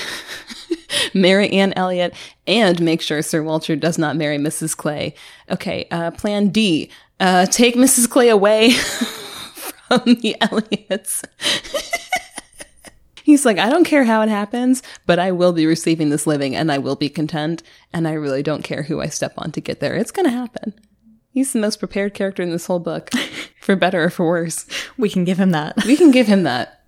[1.13, 2.13] marry Anne Elliot
[2.47, 4.75] and make sure Sir Walter does not marry Mrs.
[4.75, 5.13] Clay.
[5.49, 8.09] Okay, uh, plan D, uh, take Mrs.
[8.09, 8.71] Clay away
[9.91, 11.23] from the Elliots.
[13.23, 16.55] He's like, I don't care how it happens, but I will be receiving this living
[16.55, 17.61] and I will be content.
[17.93, 19.95] And I really don't care who I step on to get there.
[19.95, 20.73] It's going to happen.
[21.29, 23.09] He's the most prepared character in this whole book,
[23.61, 24.65] for better or for worse.
[24.97, 25.85] We can give him that.
[25.85, 26.83] We can give him that.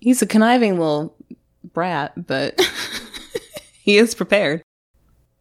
[0.00, 1.14] He's a conniving little
[1.62, 2.60] brat, but
[3.80, 4.62] he is prepared.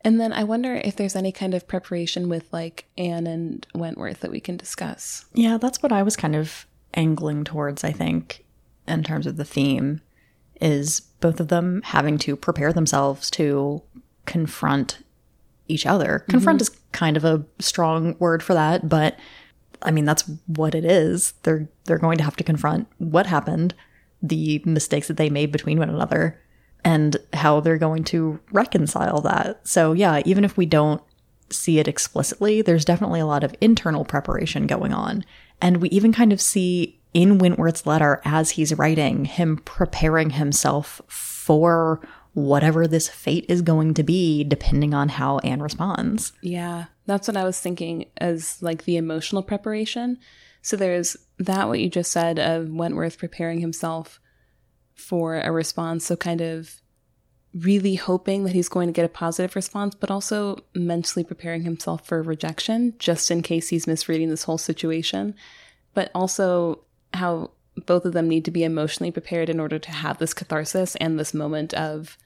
[0.02, 4.20] And then I wonder if there's any kind of preparation with like Anne and Wentworth
[4.20, 5.26] that we can discuss.
[5.34, 8.46] Yeah, that's what I was kind of angling towards, I think,
[8.88, 10.02] in terms of the theme,
[10.60, 13.82] is both of them having to prepare themselves to
[14.26, 15.00] confront
[15.68, 16.20] each other.
[16.20, 16.32] Mm-hmm.
[16.32, 19.18] Confront is kind of a strong word for that, but
[19.82, 21.34] I mean, that's what it is.
[21.44, 23.74] They're they're going to have to confront what happened,
[24.22, 26.42] the mistakes that they made between one another,
[26.84, 29.66] and how they're going to reconcile that.
[29.68, 31.02] So yeah, even if we don't
[31.50, 35.24] see it explicitly, there's definitely a lot of internal preparation going on.
[35.62, 41.02] And we even kind of see in Wentworth's letter as he's writing him preparing himself
[41.08, 42.02] for
[42.34, 46.32] whatever this fate is going to be depending on how Anne responds.
[46.42, 50.20] Yeah, that's what I was thinking as like the emotional preparation.
[50.62, 54.20] So there's that what you just said of Wentworth preparing himself
[54.94, 56.06] for a response.
[56.06, 56.82] So kind of
[57.54, 62.06] really hoping that he's going to get a positive response, but also mentally preparing himself
[62.06, 65.34] for rejection just in case he's misreading this whole situation.
[65.94, 66.82] But also
[67.14, 67.52] how
[67.86, 71.18] both of them need to be emotionally prepared in order to have this catharsis and
[71.18, 72.18] this moment of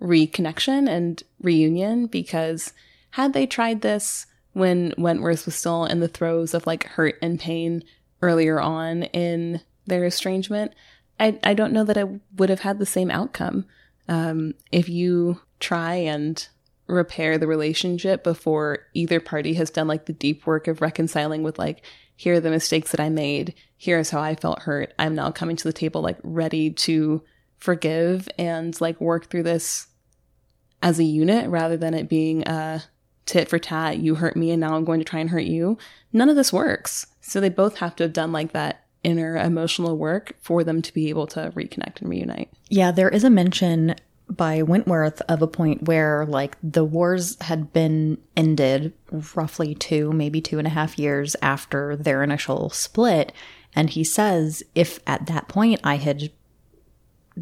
[0.00, 2.72] reconnection and reunion because
[3.10, 7.38] had they tried this when Wentworth was still in the throes of like hurt and
[7.38, 7.84] pain
[8.22, 10.72] earlier on in their estrangement,
[11.20, 12.04] I, I don't know that I
[12.36, 13.66] would have had the same outcome.
[14.08, 16.46] Um, if you try and
[16.86, 21.58] repair the relationship before either party has done like the deep work of reconciling with
[21.58, 21.82] like,
[22.14, 23.54] here are the mistakes that I made.
[23.76, 24.94] Here's how I felt hurt.
[24.98, 27.22] I'm now coming to the table like ready to
[27.58, 29.88] forgive and like work through this
[30.82, 32.84] as a unit rather than it being a
[33.26, 33.98] tit for tat.
[33.98, 35.76] You hurt me and now I'm going to try and hurt you.
[36.12, 37.06] None of this works.
[37.20, 40.92] So they both have to have done like that inner emotional work for them to
[40.92, 42.50] be able to reconnect and reunite.
[42.68, 43.94] Yeah, there is a mention
[44.28, 48.92] by Wentworth of a point where like the wars had been ended
[49.36, 53.32] roughly two, maybe two and a half years after their initial split.
[53.76, 56.32] And he says, if at that point I had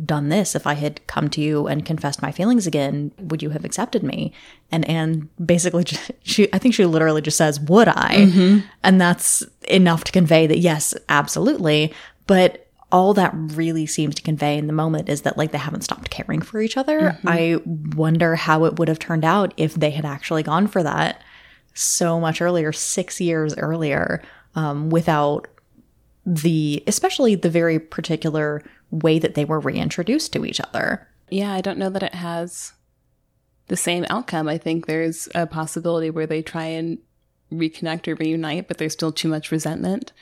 [0.04, 3.50] done this, if I had come to you and confessed my feelings again, would you
[3.50, 4.32] have accepted me?
[4.72, 8.16] And Anne basically, just, she, I think she literally just says, would I?
[8.16, 8.66] Mm-hmm.
[8.82, 11.92] And that's enough to convey that yes, absolutely.
[12.26, 15.82] But all that really seems to convey in the moment is that like they haven't
[15.82, 17.00] stopped caring for each other.
[17.00, 17.28] Mm-hmm.
[17.28, 17.60] I
[17.96, 21.20] wonder how it would have turned out if they had actually gone for that
[21.74, 24.22] so much earlier, six years earlier,
[24.54, 25.48] um, without
[26.26, 31.08] the, especially the very particular way that they were reintroduced to each other.
[31.30, 32.72] Yeah, I don't know that it has
[33.68, 34.48] the same outcome.
[34.48, 36.98] I think there's a possibility where they try and
[37.52, 40.12] reconnect or reunite, but there's still too much resentment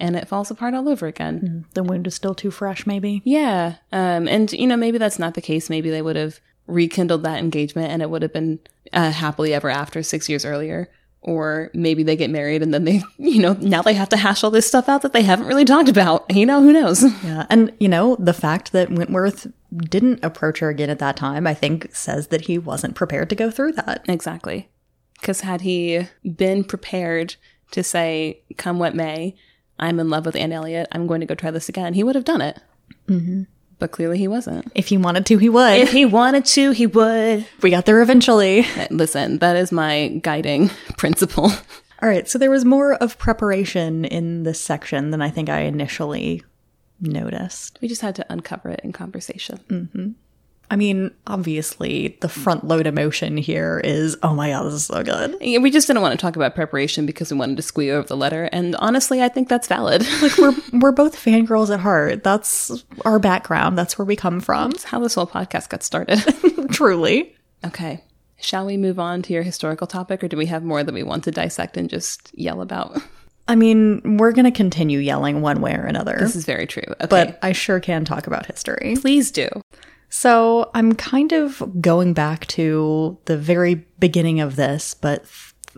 [0.00, 1.64] and it falls apart all over again.
[1.68, 3.22] Mm, the wound is still too fresh, maybe.
[3.24, 3.76] Yeah.
[3.92, 5.70] Um, and, you know, maybe that's not the case.
[5.70, 8.58] Maybe they would have rekindled that engagement and it would have been
[8.92, 10.90] uh, happily ever after six years earlier
[11.22, 14.42] or maybe they get married and then they, you know, now they have to hash
[14.42, 16.24] all this stuff out that they haven't really talked about.
[16.34, 17.04] You know, who knows?
[17.22, 17.46] Yeah.
[17.50, 21.54] And, you know, the fact that Wentworth didn't approach her again at that time, I
[21.54, 24.04] think says that he wasn't prepared to go through that.
[24.08, 24.68] Exactly.
[25.20, 27.36] Because had he been prepared
[27.70, 29.36] to say, come what may,
[29.78, 32.16] I'm in love with Anne Elliot, I'm going to go try this again, he would
[32.16, 32.58] have done it.
[33.06, 33.42] Mm-hmm.
[33.82, 34.70] But clearly he wasn't.
[34.76, 35.80] If he wanted to, he would.
[35.80, 37.44] If he wanted to, he would.
[37.62, 38.64] We got there eventually.
[38.90, 40.68] Listen, that is my guiding
[40.98, 41.50] principle.
[42.00, 45.62] All right, so there was more of preparation in this section than I think I
[45.62, 46.44] initially
[47.00, 47.80] noticed.
[47.82, 49.58] We just had to uncover it in conversation.
[49.66, 50.10] Mm-hmm.
[50.72, 55.04] I mean, obviously, the front load emotion here is, oh my god, this is so
[55.04, 55.36] good.
[55.38, 58.08] Yeah, we just didn't want to talk about preparation because we wanted to squeeze over
[58.08, 60.02] the letter, and honestly, I think that's valid.
[60.22, 62.24] like we're we're both fangirls at heart.
[62.24, 63.76] That's our background.
[63.76, 64.70] That's where we come from.
[64.70, 66.24] That's how this whole podcast got started.
[66.72, 67.36] Truly.
[67.66, 68.02] Okay.
[68.40, 71.02] Shall we move on to your historical topic, or do we have more that we
[71.02, 72.96] want to dissect and just yell about?
[73.46, 76.16] I mean, we're going to continue yelling one way or another.
[76.18, 76.84] This is very true.
[76.88, 77.08] Okay.
[77.10, 78.96] But I sure can talk about history.
[78.98, 79.50] Please do.
[80.14, 85.24] So I'm kind of going back to the very beginning of this, but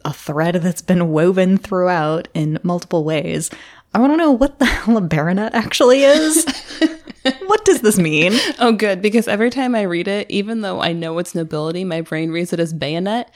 [0.05, 3.49] a thread that's been woven throughout in multiple ways.
[3.95, 6.45] I want to know what the hell a baronet actually is.
[7.47, 8.33] what does this mean?
[8.59, 12.01] Oh, good, because every time I read it, even though I know it's nobility, my
[12.01, 13.33] brain reads it as bayonet.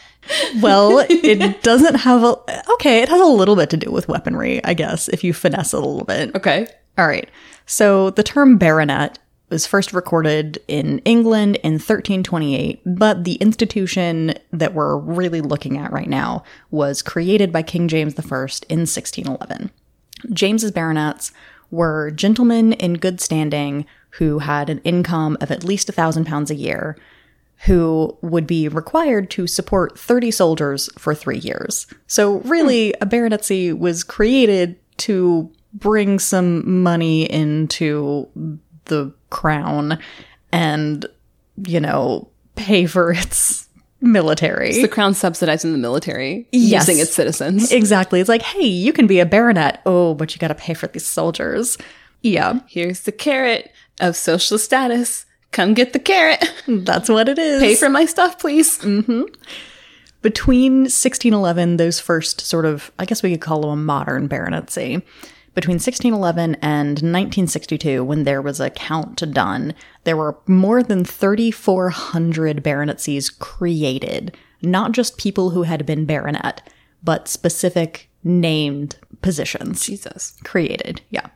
[0.61, 2.73] well, it doesn't have a.
[2.73, 5.73] Okay, it has a little bit to do with weaponry, I guess, if you finesse
[5.73, 6.35] it a little bit.
[6.35, 6.67] Okay.
[6.99, 7.31] All right.
[7.67, 14.75] So the term baronet was first recorded in England in 1328, but the institution that
[14.75, 18.23] we're really looking at right now was created by King James I
[18.69, 19.71] in 1611.
[20.33, 21.33] James's baronets
[21.71, 26.51] were gentlemen in good standing who had an income of at least a thousand pounds
[26.51, 26.97] a year,
[27.67, 31.87] who would be required to support 30 soldiers for three years.
[32.07, 33.03] So really, hmm.
[33.03, 38.29] a baronetcy was created to bring some money into
[38.89, 39.99] the crown
[40.53, 41.07] and,
[41.67, 43.69] you know, pay for its
[44.01, 44.81] military.
[44.81, 46.89] The crown subsidizing the military Yes.
[46.89, 47.73] using its citizens.
[47.73, 48.21] exactly.
[48.21, 49.81] It's like, hey, you can be a baronet.
[49.87, 51.79] Oh, but you got to pay for these soldiers.
[52.23, 53.71] Yeah, Here's the carrot
[54.01, 55.25] of social status.
[55.53, 56.45] Come get the carrot.
[56.67, 57.61] that's what it is.
[57.63, 58.79] Pay for my stuff, please.
[58.79, 59.23] Mm-hmm.
[60.21, 65.03] Between 1611, those first sort of, I guess we could call them a modern baronetcy.
[65.59, 72.63] Between 1611 and 1962, when there was a count done, there were more than 3,400
[72.63, 74.37] baronetcies created.
[74.63, 76.63] Not just people who had been baronet,
[77.03, 80.37] but specific named positions Jesus.
[80.45, 81.01] created.
[81.11, 81.27] Yeah.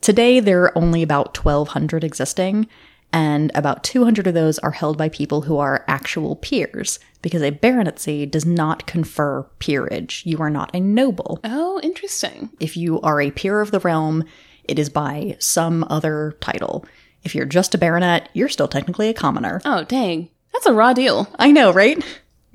[0.00, 2.68] Today, there are only about 1,200 existing,
[3.12, 7.50] and about 200 of those are held by people who are actual peers, because a
[7.50, 10.22] baronetcy does not confer peerage.
[10.26, 11.40] You are not a noble.
[11.44, 12.50] Oh, interesting.
[12.60, 14.24] If you are a peer of the realm,
[14.64, 16.84] it is by some other title.
[17.22, 19.60] If you're just a baronet, you're still technically a commoner.
[19.64, 20.28] Oh, dang.
[20.52, 21.28] That's a raw deal.
[21.38, 22.04] I know, right?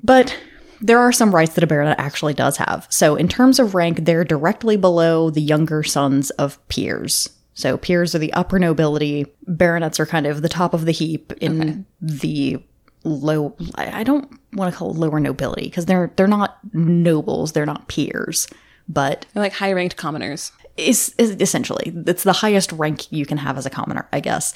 [0.02, 0.36] But
[0.80, 2.86] there are some rights that a baronet actually does have.
[2.90, 7.30] So, in terms of rank, they're directly below the younger sons of peers.
[7.54, 9.26] So, peers are the upper nobility.
[9.46, 12.58] Baronets are kind of the top of the heap in the
[13.04, 13.56] low.
[13.76, 17.52] I don't want to call it lower nobility because they're they're not nobles.
[17.52, 18.48] They're not peers.
[18.88, 20.52] But They're like high ranked commoners.
[20.76, 24.54] is, is essentially it's the highest rank you can have as a commoner, I guess.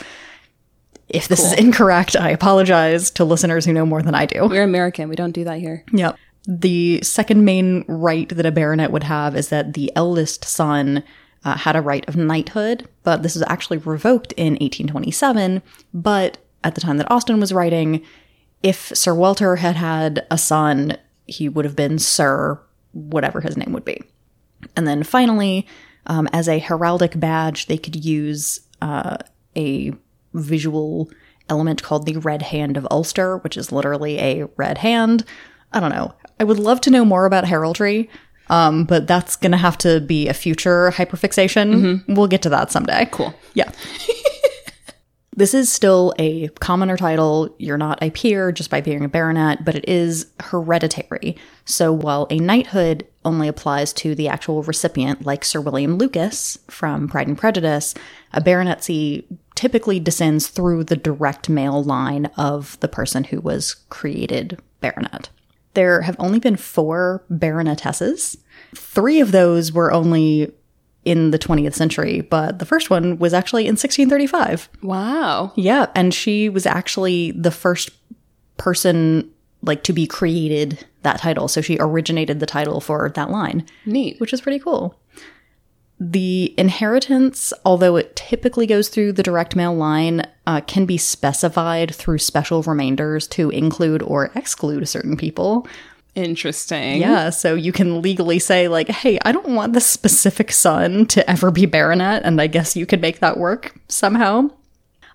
[1.09, 4.47] If this is incorrect, I apologize to listeners who know more than I do.
[4.47, 5.09] We're American.
[5.09, 5.85] We don't do that here.
[5.93, 6.17] Yep.
[6.47, 11.03] The second main right that a baronet would have is that the eldest son
[11.45, 15.63] uh, had a right of knighthood, but this was actually revoked in 1827.
[15.95, 18.03] But at the time that Austen was writing,
[18.63, 22.61] if Sir Walter had had a son, he would have been Sir,
[22.93, 24.03] whatever his name would be.
[24.77, 25.67] And then finally,
[26.07, 29.19] um, as a heraldic badge, they could use uh,
[29.57, 29.93] a
[30.35, 31.11] visual
[31.49, 35.25] element called the Red Hand of Ulster, which is literally a red hand.
[35.73, 36.15] I don't know.
[36.41, 38.09] I would love to know more about heraldry,
[38.51, 41.73] um, but that's going to have to be a future hyperfixation.
[42.09, 43.09] We'll get to that someday.
[43.11, 43.35] Cool.
[43.55, 43.71] Yeah.
[45.39, 47.55] this is still a commoner title.
[47.59, 51.37] You're not a peer just by being a baronet, but it is hereditary.
[51.65, 57.07] So while a knighthood only applies to the actual recipient, like Sir William Lucas from
[57.07, 57.95] Pride and Prejudice,
[58.33, 59.25] a baronetcy
[59.55, 65.29] typically descends through the direct male line of the person who was created baronet.
[65.79, 68.37] There have only been four baronetesses.
[68.75, 70.53] Three of those were only
[71.05, 74.69] in the 20th century, but the first one was actually in 1635.
[74.83, 75.53] Wow.
[75.55, 77.91] Yeah, and she was actually the first
[78.57, 79.31] person
[79.63, 81.47] like to be created that title.
[81.47, 84.19] So she originated the title for that line, Neat.
[84.19, 84.99] which is pretty cool.
[86.01, 91.95] The inheritance, although it typically goes through the direct male line, uh, can be specified
[91.95, 95.69] through special remainders to include or exclude certain people.
[96.15, 97.03] Interesting.
[97.03, 101.31] Yeah, so you can legally say, like, hey, I don't want this specific son to
[101.31, 104.49] ever be baronet, and I guess you could make that work somehow.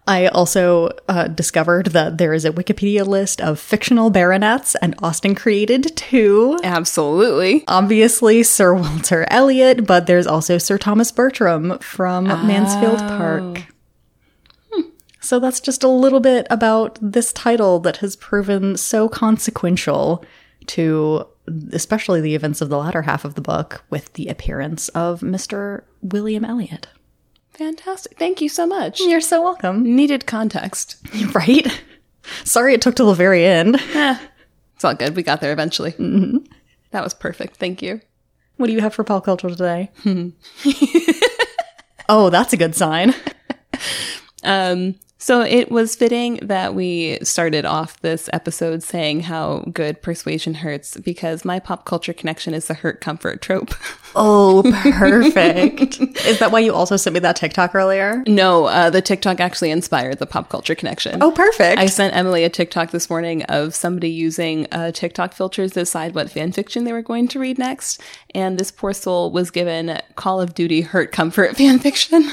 [0.06, 5.34] I also uh, discovered that there is a Wikipedia list of fictional baronets, and Austen
[5.34, 6.60] created two.
[6.64, 7.64] Absolutely.
[7.68, 13.73] Obviously, Sir Walter Elliot, but there's also Sir Thomas Bertram from Mansfield Park.
[15.34, 20.24] So that's just a little bit about this title that has proven so consequential
[20.68, 21.26] to
[21.72, 25.86] especially the events of the latter half of the book with the appearance of Mr.
[26.04, 26.86] William Elliot.
[27.50, 28.16] Fantastic.
[28.20, 29.00] Thank you so much.
[29.00, 29.82] You're so welcome.
[29.96, 30.98] Needed context.
[31.34, 31.82] Right?
[32.44, 33.82] Sorry it took till the very end.
[33.96, 34.20] Eh,
[34.76, 35.16] it's all good.
[35.16, 35.96] We got there eventually.
[36.92, 37.56] That was perfect.
[37.56, 38.02] Thank you.
[38.58, 39.90] What do you have for pop culture today?
[42.08, 43.16] oh, that's a good sign.
[44.44, 50.56] Um, so it was fitting that we started off this episode saying how good persuasion
[50.56, 53.74] hurts because my pop culture connection is the hurt comfort trope.
[54.16, 54.62] Oh,
[54.92, 56.00] perfect.
[56.28, 58.24] Is that why you also sent me that TikTok earlier?
[58.28, 61.24] no, uh, the TikTok actually inspired the pop culture connection.
[61.24, 61.80] Oh, perfect.
[61.80, 66.14] I sent Emily a TikTok this morning of somebody using uh, TikTok filters to decide
[66.14, 68.02] what fan fiction they were going to read next,
[68.36, 72.30] and this poor soul was given Call of Duty Hurt Comfort fan fiction.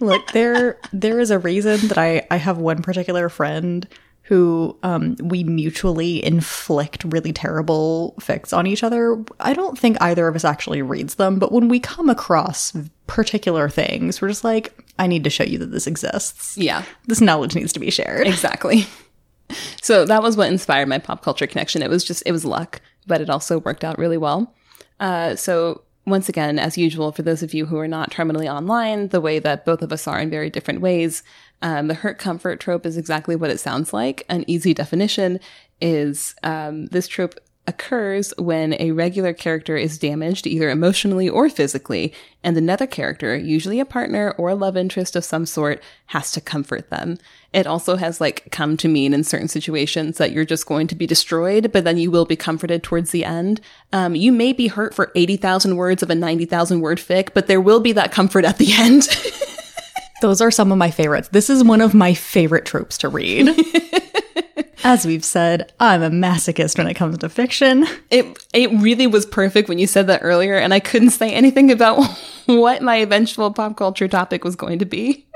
[0.00, 3.86] Look, there there is a reason that I I have one particular friend
[4.22, 9.22] who um we mutually inflict really terrible fics on each other.
[9.40, 12.72] I don't think either of us actually reads them, but when we come across
[13.06, 16.56] particular things, we're just like, I need to show you that this exists.
[16.56, 18.26] yeah, This knowledge needs to be shared.
[18.26, 18.86] exactly.
[19.82, 21.82] So that was what inspired my pop culture connection.
[21.82, 24.54] It was just it was luck, but it also worked out really well.
[25.00, 29.08] Uh, so once again, as usual, for those of you who are not terminally online,
[29.08, 31.22] the way that both of us are in very different ways,
[31.62, 34.24] um, the hurt comfort trope is exactly what it sounds like.
[34.28, 35.40] An easy definition
[35.80, 37.34] is um, this trope
[37.66, 43.80] occurs when a regular character is damaged either emotionally or physically, and another character, usually
[43.80, 47.16] a partner or a love interest of some sort, has to comfort them.
[47.52, 50.94] It also has like come to mean in certain situations that you're just going to
[50.94, 53.60] be destroyed, but then you will be comforted towards the end.
[53.92, 57.60] Um, you may be hurt for 80,000 words of a 90,000 word fic, but there
[57.60, 59.08] will be that comfort at the end.
[60.20, 61.28] Those are some of my favorites.
[61.28, 63.48] This is one of my favorite tropes to read.
[64.84, 67.86] As we've said, I'm a masochist when it comes to fiction.
[68.10, 71.70] It it really was perfect when you said that earlier, and I couldn't say anything
[71.70, 72.02] about
[72.46, 75.26] what my eventual pop culture topic was going to be.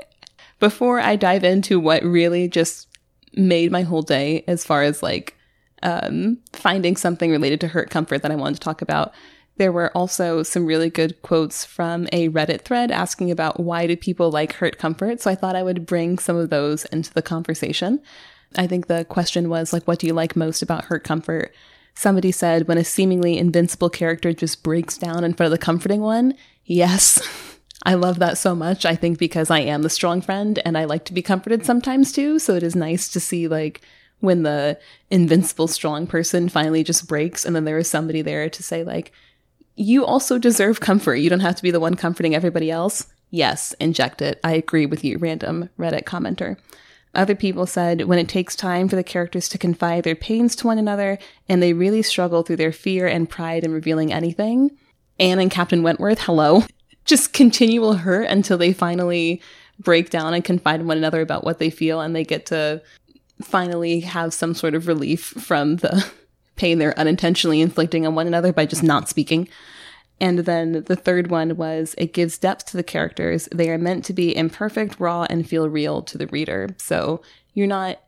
[0.61, 2.89] Before I dive into what really just
[3.35, 5.37] made my whole day, as far as like
[5.83, 9.13] um, finding something related to hurt comfort that I wanted to talk about,
[9.57, 13.97] there were also some really good quotes from a Reddit thread asking about why do
[13.97, 15.21] people like hurt comfort.
[15.21, 18.01] So I thought I would bring some of those into the conversation.
[18.57, 21.55] I think the question was like, what do you like most about Hurt Comfort?
[21.95, 26.01] Somebody said, when a seemingly invincible character just breaks down in front of the comforting
[26.01, 26.35] one.
[26.65, 27.21] Yes.
[27.83, 28.87] I love that so much.
[28.87, 32.13] I think because I am the strong friend and I like to be comforted sometimes
[32.13, 32.39] too.
[32.39, 33.81] So it is nice to see like
[34.21, 34.79] when the
[35.11, 39.13] invincible strong person finally just breaks and then there is somebody there to say like,
[39.77, 41.17] you also deserve comfort.
[41.17, 43.07] You don't have to be the one comforting everybody else.
[43.31, 44.39] Yes, inject it.
[44.45, 46.57] I agree with you, random Reddit commenter.
[47.15, 50.67] Other people said when it takes time for the characters to confide their pains to
[50.67, 51.19] one another
[51.49, 54.71] and they really struggle through their fear and pride in revealing anything.
[55.19, 56.65] Anne and Captain Wentworth, hello.
[57.05, 59.43] Just continual hurt until they finally
[59.79, 62.81] break down and confide in one another about what they feel and they get to
[63.43, 66.05] finally have some sort of relief from the
[66.57, 69.49] pain they're unintentionally inflicting on one another by just not speaking.
[70.21, 73.49] And then the third one was it gives depth to the characters.
[73.53, 76.69] They are meant to be imperfect, raw, and feel real to the reader.
[76.79, 77.21] So
[77.53, 78.01] you're not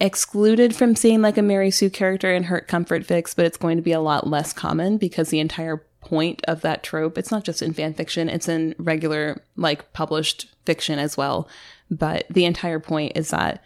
[0.00, 3.76] excluded from seeing like a Mary Sue character in Hurt Comfort Fics, but it's going
[3.76, 7.44] to be a lot less common because the entire point of that trope, it's not
[7.44, 11.48] just in fan fiction, it's in regular, like published fiction as well.
[11.90, 13.62] But the entire point is that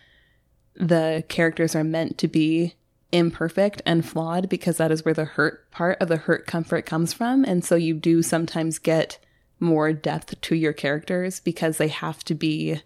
[0.75, 2.75] the characters are meant to be
[3.13, 7.13] imperfect and flawed because that is where the hurt part of the hurt comfort comes
[7.13, 7.45] from.
[7.45, 9.19] And so you do sometimes get
[9.61, 12.81] more depth to your characters because they have to be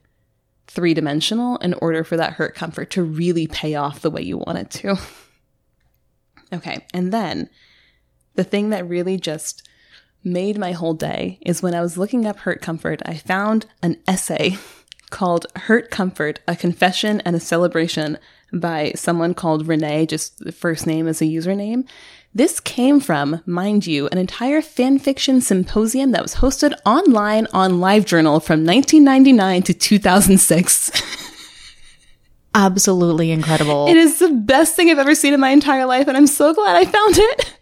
[0.67, 4.37] three dimensional in order for that hurt comfort to really pay off the way you
[4.39, 4.99] want it to.
[6.53, 6.85] okay.
[6.93, 7.49] And then
[8.37, 9.69] the thing that really just
[10.23, 13.97] made my whole day is when I was looking up hurt comfort, I found an
[14.07, 14.59] essay
[15.11, 18.19] called Hurt Comfort, a confession and a celebration
[18.53, 21.87] by someone called Renee, just the first name as a username.
[22.35, 28.43] This came from, mind you, an entire fanfiction symposium that was hosted online on LiveJournal
[28.43, 30.91] from 1999 to 2006.
[32.55, 33.87] Absolutely incredible.
[33.87, 36.53] It is the best thing I've ever seen in my entire life, and I'm so
[36.53, 37.55] glad I found it.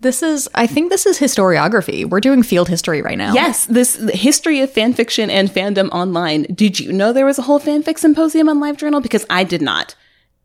[0.00, 2.08] This is, I think this is historiography.
[2.08, 3.32] We're doing field history right now.
[3.32, 6.44] Yes, this history of fanfiction and fandom online.
[6.54, 9.02] Did you know there was a whole fanfic symposium on LiveJournal?
[9.02, 9.96] Because I did not.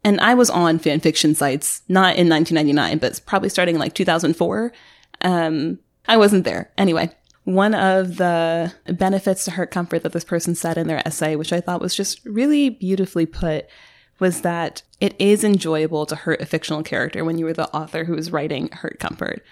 [0.03, 4.73] And I was on fanfiction sites, not in 1999, but probably starting in like 2004.
[5.21, 6.71] Um, I wasn't there.
[6.77, 7.11] Anyway,
[7.45, 11.53] one of the benefits to hurt comfort that this person said in their essay, which
[11.53, 13.67] I thought was just really beautifully put,
[14.23, 18.05] was that it is enjoyable to hurt a fictional character when you are the author
[18.05, 19.43] who is writing hurt comfort.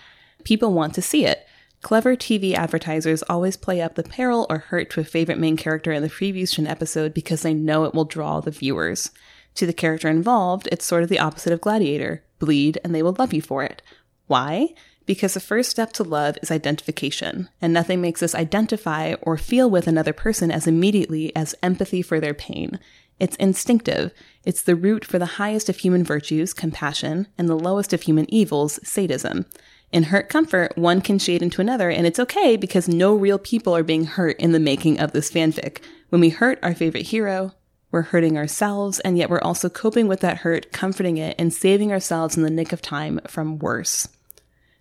[0.46, 1.46] People want to see it.
[1.82, 5.92] Clever TV advertisers always play up the peril or hurt to a favorite main character
[5.92, 9.12] in the previews to an episode because they know it will draw the viewers.
[9.56, 13.18] To the character involved, it's sort of the opposite of Gladiator bleed, and they will
[13.20, 13.82] love you for it.
[14.28, 14.74] Why?
[15.06, 19.70] Because the first step to love is identification, and nothing makes us identify or feel
[19.70, 22.80] with another person as immediately as empathy for their pain.
[23.22, 24.12] It's instinctive.
[24.46, 28.26] It's the root for the highest of human virtues, compassion, and the lowest of human
[28.34, 29.46] evils, sadism.
[29.92, 33.78] In Hurt Comfort, one can shade into another, and it's okay because no real people
[33.78, 35.84] are being hurt in the making of this fanfic.
[36.10, 37.52] When we hurt our favorite hero,
[37.92, 41.92] we're hurting ourselves, and yet we're also coping with that hurt, comforting it, and saving
[41.92, 44.08] ourselves in the nick of time from worse.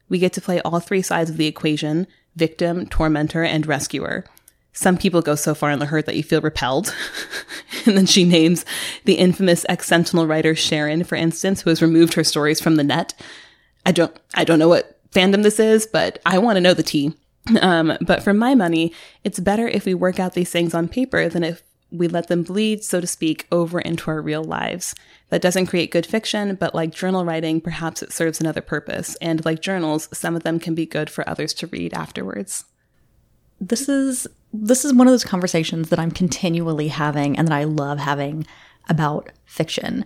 [0.09, 4.25] We get to play all three sides of the equation victim, tormentor, and rescuer.
[4.73, 6.95] Some people go so far in the hurt that you feel repelled.
[7.87, 8.65] and then she names
[9.05, 12.85] the infamous ex Sentinel writer Sharon, for instance, who has removed her stories from the
[12.85, 13.15] net.
[13.85, 16.83] I don't, I don't know what fandom this is, but I want to know the
[16.83, 17.15] tea.
[17.61, 18.93] Um, but for my money,
[19.25, 22.43] it's better if we work out these things on paper than if we let them
[22.43, 24.95] bleed, so to speak, over into our real lives.
[25.31, 29.17] That doesn't create good fiction, but like journal writing, perhaps it serves another purpose.
[29.21, 32.65] And like journals, some of them can be good for others to read afterwards.
[33.61, 37.65] This is this is one of those conversations that I'm continually having and that I
[37.65, 38.47] love having
[38.89, 40.05] about fiction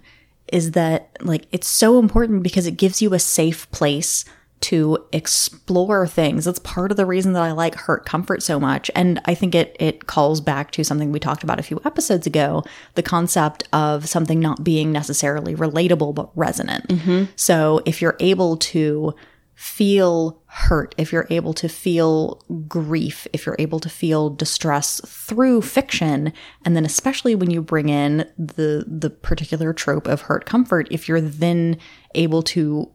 [0.53, 4.25] is that like it's so important because it gives you a safe place
[4.61, 6.47] to explore things.
[6.47, 8.91] It's part of the reason that I like Hurt Comfort so much.
[8.95, 12.27] And I think it it calls back to something we talked about a few episodes
[12.27, 12.65] ago,
[12.95, 16.89] the concept of something not being necessarily relatable but resonant.
[16.89, 17.25] Mm-hmm.
[17.37, 19.15] So if you're able to
[19.55, 25.63] feel hurt, if you're able to feel grief, if you're able to feel distress through
[25.63, 26.33] fiction,
[26.65, 31.09] and then especially when you bring in the the particular trope of hurt comfort, if
[31.09, 31.79] you're then
[32.15, 32.91] able to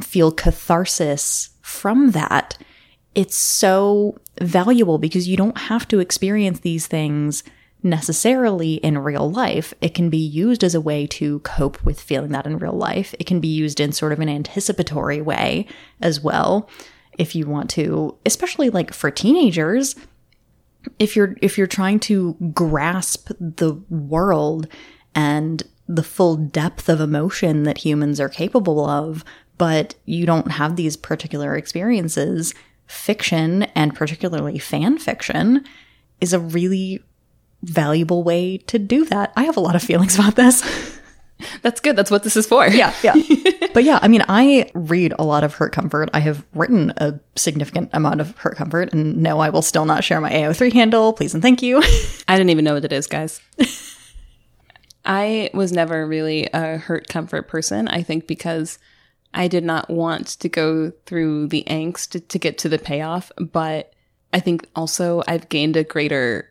[0.00, 2.56] feel catharsis from that,
[3.14, 7.42] it's so valuable because you don't have to experience these things
[7.82, 9.72] necessarily in real life.
[9.80, 13.14] It can be used as a way to cope with feeling that in real life.
[13.18, 15.66] It can be used in sort of an anticipatory way
[16.00, 16.68] as well.
[17.18, 19.94] If you want to, especially like for teenagers,
[20.98, 24.68] if you're if you're trying to grasp the world
[25.14, 29.24] and the full depth of emotion that humans are capable of,
[29.58, 32.54] but you don't have these particular experiences,
[32.86, 35.64] fiction and particularly fan fiction
[36.20, 37.02] is a really
[37.62, 39.32] valuable way to do that.
[39.36, 40.62] I have a lot of feelings about this.
[41.62, 41.96] That's good.
[41.96, 42.66] That's what this is for.
[42.66, 43.14] Yeah, yeah.
[43.74, 46.08] but yeah, I mean, I read a lot of Hurt Comfort.
[46.14, 50.02] I have written a significant amount of Hurt Comfort, and no, I will still not
[50.02, 51.12] share my AO3 handle.
[51.12, 51.78] Please and thank you.
[52.28, 53.40] I didn't even know what it is, guys.
[55.04, 58.78] I was never really a hurt comfort person, I think because
[59.32, 63.30] I did not want to go through the angst to, to get to the payoff,
[63.38, 63.92] but
[64.32, 66.48] I think also I've gained a greater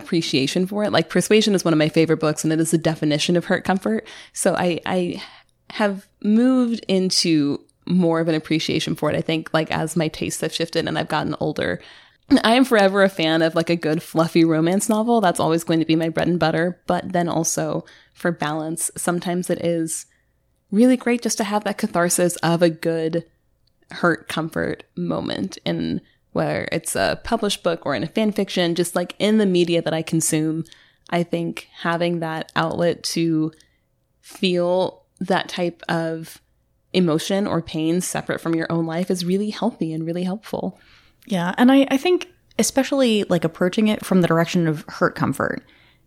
[0.00, 0.92] appreciation for it.
[0.92, 3.64] Like Persuasion is one of my favorite books and it is the definition of hurt
[3.64, 4.06] comfort.
[4.32, 5.22] So I I
[5.70, 9.16] have moved into more of an appreciation for it.
[9.16, 11.80] I think like as my tastes have shifted and I've gotten older.
[12.44, 15.20] I am forever a fan of like a good fluffy romance novel.
[15.20, 16.80] That's always going to be my bread and butter.
[16.86, 20.06] But then also for balance, sometimes it is
[20.70, 23.24] really great just to have that catharsis of a good
[23.90, 26.00] hurt comfort moment in
[26.38, 29.82] whether it's a published book or in a fan fiction, just like in the media
[29.82, 30.62] that I consume.
[31.10, 33.50] I think having that outlet to
[34.20, 36.40] feel that type of
[36.92, 40.78] emotion or pain separate from your own life is really healthy and really helpful.
[41.26, 41.56] Yeah.
[41.58, 45.64] And I, I think, especially like approaching it from the direction of hurt comfort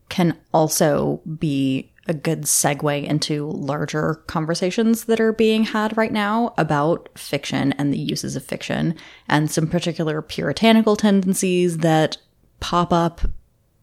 [0.07, 6.53] can also be a good segue into larger conversations that are being had right now
[6.57, 8.95] about fiction and the uses of fiction
[9.29, 12.17] and some particular puritanical tendencies that
[12.59, 13.21] pop up,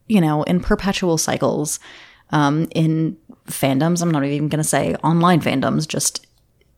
[0.07, 1.79] you know, in perpetual cycles
[2.31, 3.17] um, in
[3.47, 4.01] fandoms.
[4.01, 6.27] I'm not even going to say online fandoms, just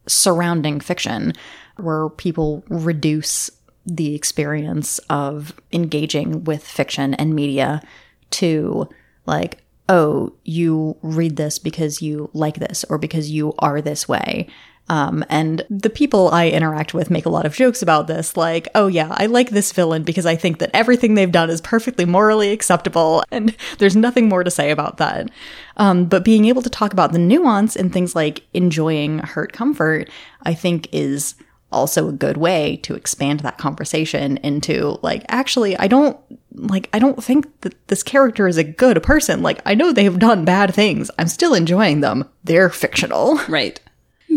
[0.08, 1.34] surrounding fiction,
[1.78, 3.50] where people reduce
[3.86, 7.82] the experience of engaging with fiction and media
[8.30, 8.88] to
[9.26, 14.48] like, oh, you read this because you like this or because you are this way.
[14.88, 18.70] Um, and the people I interact with make a lot of jokes about this, like,
[18.74, 22.06] oh yeah, I like this villain because I think that everything they've done is perfectly
[22.06, 25.30] morally acceptable, and there's nothing more to say about that.
[25.76, 30.10] Um, but being able to talk about the nuance in things like enjoying hurt comfort,
[30.44, 31.36] I think is
[31.72, 36.18] also a good way to expand that conversation into like actually i don't
[36.54, 39.42] like i don't think that this character is a good person.
[39.42, 41.10] Like i know they've done bad things.
[41.18, 42.30] I'm still enjoying them.
[42.44, 43.40] They're fictional.
[43.50, 43.80] Right.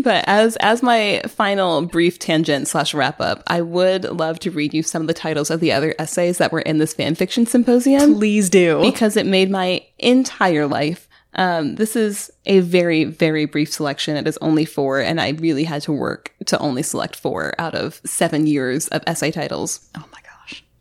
[0.03, 4.73] But as as my final brief tangent slash wrap up, I would love to read
[4.73, 7.45] you some of the titles of the other essays that were in this fan fiction
[7.45, 8.15] symposium.
[8.15, 8.81] Please do.
[8.81, 11.07] Because it made my entire life.
[11.37, 14.15] Um, this is a very, very brief selection.
[14.15, 17.75] It is only four, and I really had to work to only select four out
[17.75, 20.25] of seven years of essay titles oh my gosh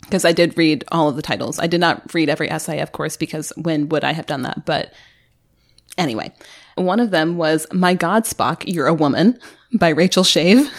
[0.02, 1.58] because I did read all of the titles.
[1.58, 4.64] I did not read every essay, of course, because when would I have done that?
[4.64, 4.92] But
[5.98, 6.32] anyway,
[6.76, 9.38] one of them was My God, Spock, You're a Woman
[9.72, 10.70] by Rachel Shave.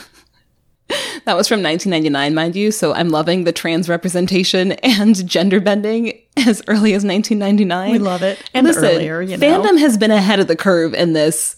[1.26, 2.72] that was from 1999, mind you.
[2.72, 7.92] So I'm loving the trans representation and gender bending as early as 1999.
[7.92, 11.14] we love it and earlier you know Fandom has been ahead of the curve in
[11.14, 11.58] this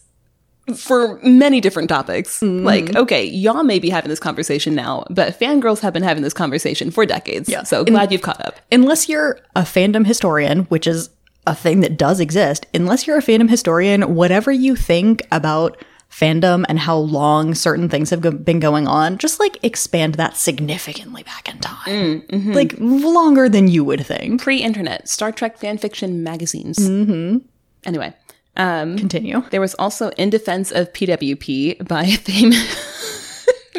[0.75, 2.41] for many different topics.
[2.41, 2.65] Mm-hmm.
[2.65, 6.33] Like, okay, y'all may be having this conversation now, but fangirls have been having this
[6.33, 7.49] conversation for decades.
[7.49, 7.63] Yeah.
[7.63, 8.59] So glad you've caught up.
[8.71, 11.09] unless you're a fandom historian, which is
[11.45, 15.81] a thing that does exist, unless you're a fandom historian, whatever you think about
[16.17, 20.35] fandom and how long certain things have go- been going on, just like expand that
[20.35, 21.85] significantly back in time.
[21.85, 22.51] Mm, mm-hmm.
[22.53, 24.41] Like longer than you would think.
[24.41, 26.77] Pre-internet Star Trek fan fiction magazines.
[26.77, 27.37] Mm-hmm.
[27.85, 28.13] Anyway,
[28.55, 29.43] um, Continue.
[29.51, 32.51] there was also In Defense of PWP by Thame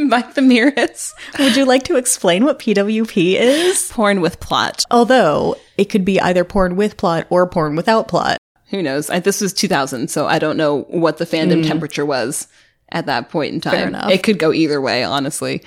[0.09, 1.13] by Themiris.
[1.39, 3.91] Would you like to explain what PWP is?
[3.91, 4.85] Porn with plot.
[4.91, 8.39] Although it could be either porn with plot or porn without plot.
[8.71, 9.09] Who knows?
[9.11, 12.49] I, this was 2000, so I don't know what the fandom temperature was
[12.91, 13.95] at that point in time.
[14.11, 15.63] It could go either way, honestly.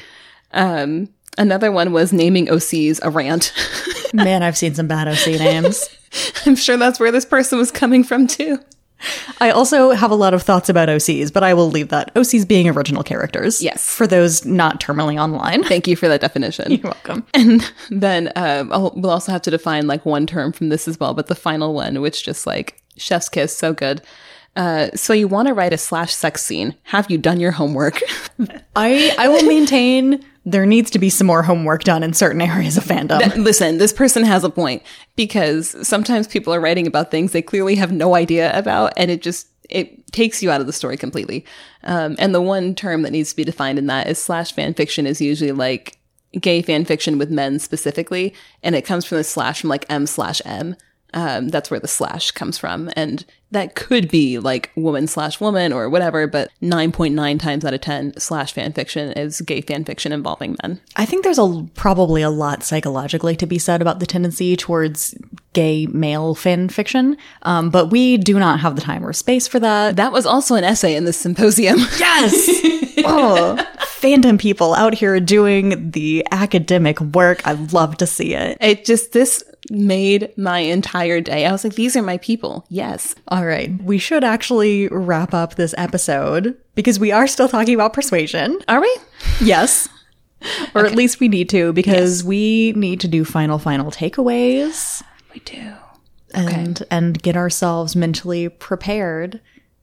[0.52, 3.54] Um, another one was naming OCs a rant.
[4.14, 5.90] Man, I've seen some bad OC names.
[6.46, 8.60] I'm sure that's where this person was coming from too.
[9.40, 12.14] I also have a lot of thoughts about OCs, but I will leave that.
[12.14, 13.62] OCs being original characters.
[13.62, 13.90] Yes.
[13.90, 15.64] For those not terminally online.
[15.64, 16.72] Thank you for that definition.
[16.72, 17.26] You're welcome.
[17.34, 21.16] And then I'll, we'll also have to define like one term from this as well,
[21.16, 24.02] but the final one, which just like chef's kiss, so good.
[24.56, 26.76] Uh, so you want to write a slash sex scene?
[26.84, 28.02] Have you done your homework?
[28.76, 32.76] I I will maintain there needs to be some more homework done in certain areas
[32.76, 33.36] of fandom.
[33.38, 34.82] Listen, this person has a point
[35.16, 39.22] because sometimes people are writing about things they clearly have no idea about, and it
[39.22, 41.46] just it takes you out of the story completely.
[41.84, 44.74] Um, and the one term that needs to be defined in that is slash fan
[44.74, 45.98] fiction is usually like
[46.40, 48.34] gay fan fiction with men specifically,
[48.64, 50.76] and it comes from the slash from like M slash M.
[51.14, 55.74] Um, that's where the slash comes from, and that could be like woman slash woman
[55.74, 56.26] or whatever.
[56.26, 60.12] But nine point nine times out of ten, slash fan fiction is gay fan fiction
[60.12, 60.80] involving men.
[60.96, 65.16] I think there's a probably a lot psychologically to be said about the tendency towards
[65.54, 69.60] gay male fan fiction, um, but we do not have the time or space for
[69.60, 69.98] that.
[69.98, 71.80] That was also an essay in this symposium.
[72.02, 72.48] Yes.
[73.06, 77.46] oh, fandom people out here doing the academic work.
[77.46, 78.58] I love to see it.
[78.60, 81.46] It just, this made my entire day.
[81.46, 82.66] I was like, these are my people.
[82.70, 83.16] Yes.
[83.28, 83.72] All right.
[83.84, 88.60] We should actually wrap up this episode because we are still talking about persuasion.
[88.68, 88.98] Are we?
[89.42, 89.88] Yes.
[90.74, 95.04] Or at least we need to because we need to do final final takeaways
[95.34, 95.74] We do.
[96.34, 99.40] and and get ourselves mentally prepared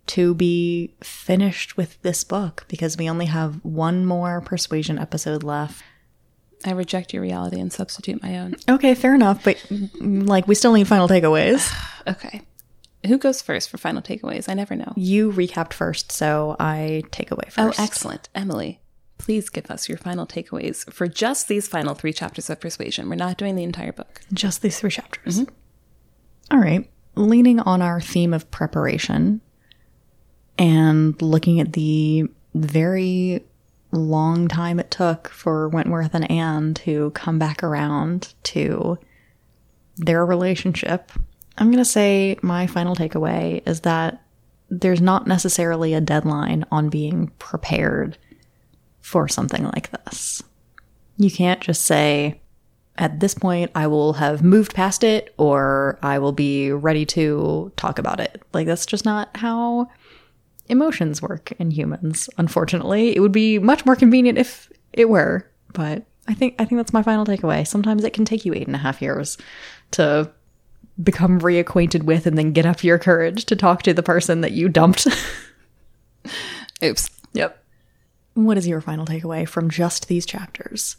[0.08, 5.84] to be finished with this book because we only have one more persuasion episode left.
[6.64, 8.56] I reject your reality and substitute my own.
[8.68, 11.72] Okay, fair enough, but mm, like we still need final takeaways.
[12.08, 12.40] Okay.
[13.06, 14.48] Who goes first for final takeaways?
[14.48, 14.94] I never know.
[14.96, 17.78] You recapped first, so I take away first.
[17.78, 18.30] Oh, excellent.
[18.34, 18.80] Emily,
[19.18, 23.10] please give us your final takeaways for just these final three chapters of Persuasion.
[23.10, 24.22] We're not doing the entire book.
[24.32, 25.44] Just these three chapters.
[26.50, 26.90] All right.
[27.14, 29.42] Leaning on our theme of preparation
[30.58, 33.44] and looking at the very
[33.96, 38.98] long time it took for Wentworth and Anne to come back around to
[39.96, 41.10] their relationship,
[41.56, 44.22] I'm going to say my final takeaway is that
[44.70, 48.18] there's not necessarily a deadline on being prepared
[49.00, 50.42] for something like this.
[51.16, 52.40] You can't just say,
[52.96, 57.72] at this point, I will have moved past it or I will be ready to
[57.76, 58.42] talk about it.
[58.52, 59.88] Like, that's just not how
[60.68, 63.16] emotions work in humans, unfortunately.
[63.16, 66.92] It would be much more convenient if it were, but I think I think that's
[66.92, 67.66] my final takeaway.
[67.66, 69.38] Sometimes it can take you eight and a half years
[69.92, 70.30] to
[71.02, 74.52] become reacquainted with and then get up your courage to talk to the person that
[74.52, 75.06] you dumped.
[76.84, 77.10] Oops.
[77.32, 77.64] yep.
[78.34, 80.96] What is your final takeaway from just these chapters?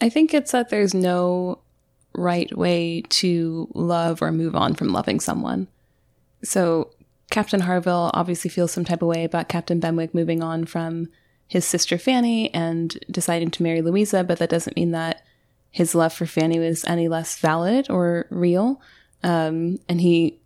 [0.00, 1.60] I think it's that there's no
[2.14, 5.68] right way to love or move on from loving someone.
[6.42, 6.90] So
[7.30, 11.08] Captain Harville obviously feels some type of way about Captain Benwick moving on from
[11.46, 15.24] his sister Fanny and deciding to marry Louisa, but that doesn't mean that
[15.70, 18.80] his love for Fanny was any less valid or real.
[19.22, 20.38] Um, and he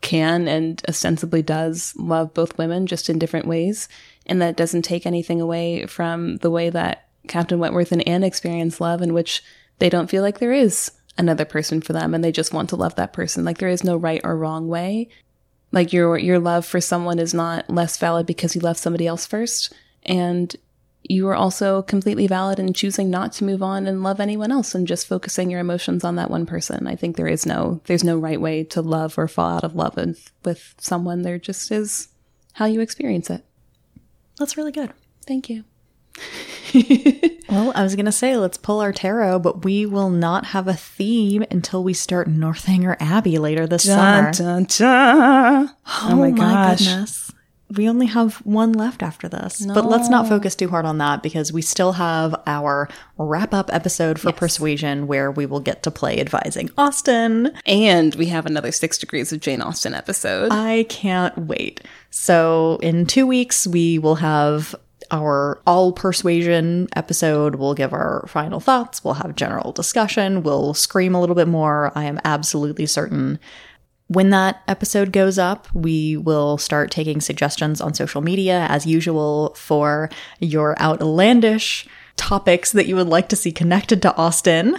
[0.00, 3.88] can and ostensibly does love both women just in different ways.
[4.26, 8.80] And that doesn't take anything away from the way that Captain Wentworth and Anne experience
[8.80, 9.42] love, in which
[9.78, 12.76] they don't feel like there is another person for them and they just want to
[12.76, 13.44] love that person.
[13.44, 15.08] Like there is no right or wrong way.
[15.72, 19.26] Like your your love for someone is not less valid because you love somebody else
[19.26, 19.72] first.
[20.04, 20.54] And
[21.04, 24.74] you are also completely valid in choosing not to move on and love anyone else
[24.74, 26.86] and just focusing your emotions on that one person.
[26.86, 29.74] I think there is no there's no right way to love or fall out of
[29.74, 31.22] love with, with someone.
[31.22, 32.08] There just is
[32.54, 33.44] how you experience it.
[34.38, 34.92] That's really good.
[35.26, 35.64] Thank you.
[37.48, 40.68] Well, I was going to say let's pull our tarot, but we will not have
[40.68, 44.32] a theme until we start Northanger Abbey later this summer.
[44.32, 45.70] dun, dun.
[45.86, 46.80] Oh, oh my gosh.
[46.80, 47.32] goodness.
[47.74, 49.64] we only have one left after this.
[49.64, 53.72] But let's not focus too hard on that because we still have our wrap up
[53.72, 57.56] episode for Persuasion where we will get to play advising Austen.
[57.64, 60.52] And we have another Six Degrees of Jane Austen episode.
[60.52, 61.80] I can't wait.
[62.10, 64.74] So, in two weeks, we will have
[65.10, 67.56] our all persuasion episode.
[67.56, 69.02] We'll give our final thoughts.
[69.02, 70.42] We'll have general discussion.
[70.42, 71.92] We'll scream a little bit more.
[71.94, 73.38] I am absolutely certain.
[74.08, 79.54] When that episode goes up, we will start taking suggestions on social media as usual
[79.54, 80.08] for
[80.40, 81.86] your outlandish
[82.16, 84.76] topics that you would like to see connected to Austen.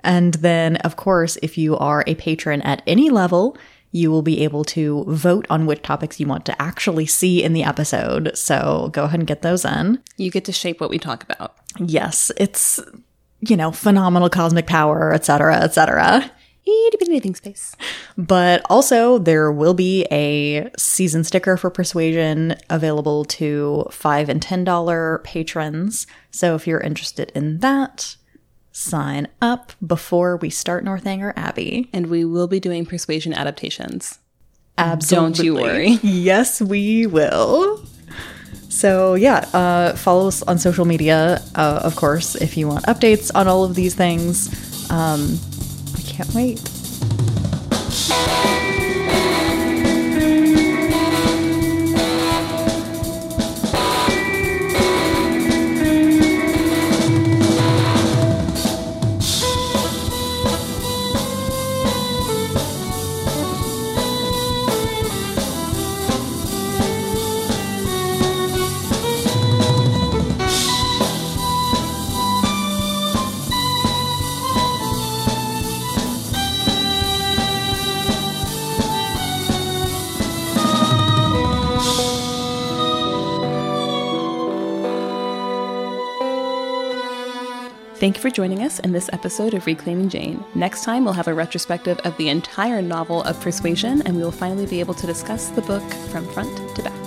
[0.00, 3.56] And then, of course, if you are a patron at any level,
[3.92, 7.52] you will be able to vote on which topics you want to actually see in
[7.52, 8.36] the episode.
[8.36, 10.02] So go ahead and get those in.
[10.16, 11.56] you get to shape what we talk about.
[11.78, 12.80] Yes, it's,
[13.40, 16.30] you know, phenomenal cosmic power, etc., etc.
[16.66, 17.76] Itty bitty space.
[18.18, 24.64] But also, there will be a season sticker for Persuasion available to five and ten
[24.64, 26.08] dollar patrons.
[26.32, 28.16] So if you're interested in that,
[28.76, 31.88] sign up before we start Northanger Abbey.
[31.94, 34.18] And we will be doing persuasion adaptations.
[34.76, 35.34] Absolutely.
[35.34, 35.88] Don't you worry.
[36.02, 37.82] Yes, we will.
[38.68, 43.30] So yeah, uh, follow us on social media, uh, of course, if you want updates
[43.34, 44.90] on all of these things.
[44.90, 45.38] Um,
[45.96, 46.60] I can't wait.
[88.06, 90.44] Thank you for joining us in this episode of Reclaiming Jane.
[90.54, 94.30] Next time, we'll have a retrospective of the entire novel of Persuasion, and we will
[94.30, 95.82] finally be able to discuss the book
[96.12, 97.05] from front to back.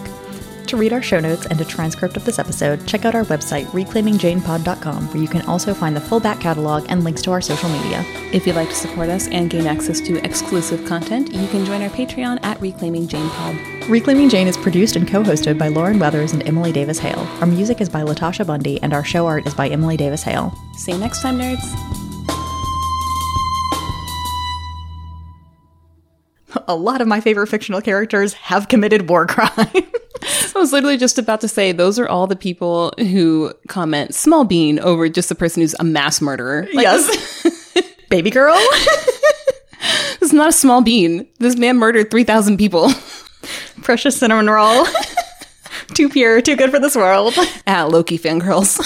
[0.70, 3.66] To read our show notes and a transcript of this episode, check out our website,
[3.70, 7.70] reclaimingjanepod.com, where you can also find the full back catalog and links to our social
[7.70, 8.06] media.
[8.32, 11.82] If you'd like to support us and gain access to exclusive content, you can join
[11.82, 13.56] our Patreon at Reclaiming Jane Pod.
[13.90, 17.28] Reclaiming Jane is produced and co hosted by Lauren Weathers and Emily Davis Hale.
[17.42, 20.54] Our music is by LaTasha Bundy, and our show art is by Emily Davis Hale.
[20.78, 22.09] See you next time, nerds.
[26.68, 29.58] A lot of my favorite fictional characters have committed war crimes.
[29.64, 34.44] I was literally just about to say those are all the people who comment small
[34.46, 36.68] bean over just the person who's a mass murderer.
[36.74, 37.82] Like, yes.
[38.10, 38.58] Baby girl?
[40.20, 41.26] This is not a small bean.
[41.40, 42.92] This man murdered 3,000 people.
[43.84, 44.86] Precious cinnamon roll.
[45.94, 47.34] too pure, too good for this world.
[47.66, 48.78] Ah, Loki fangirls.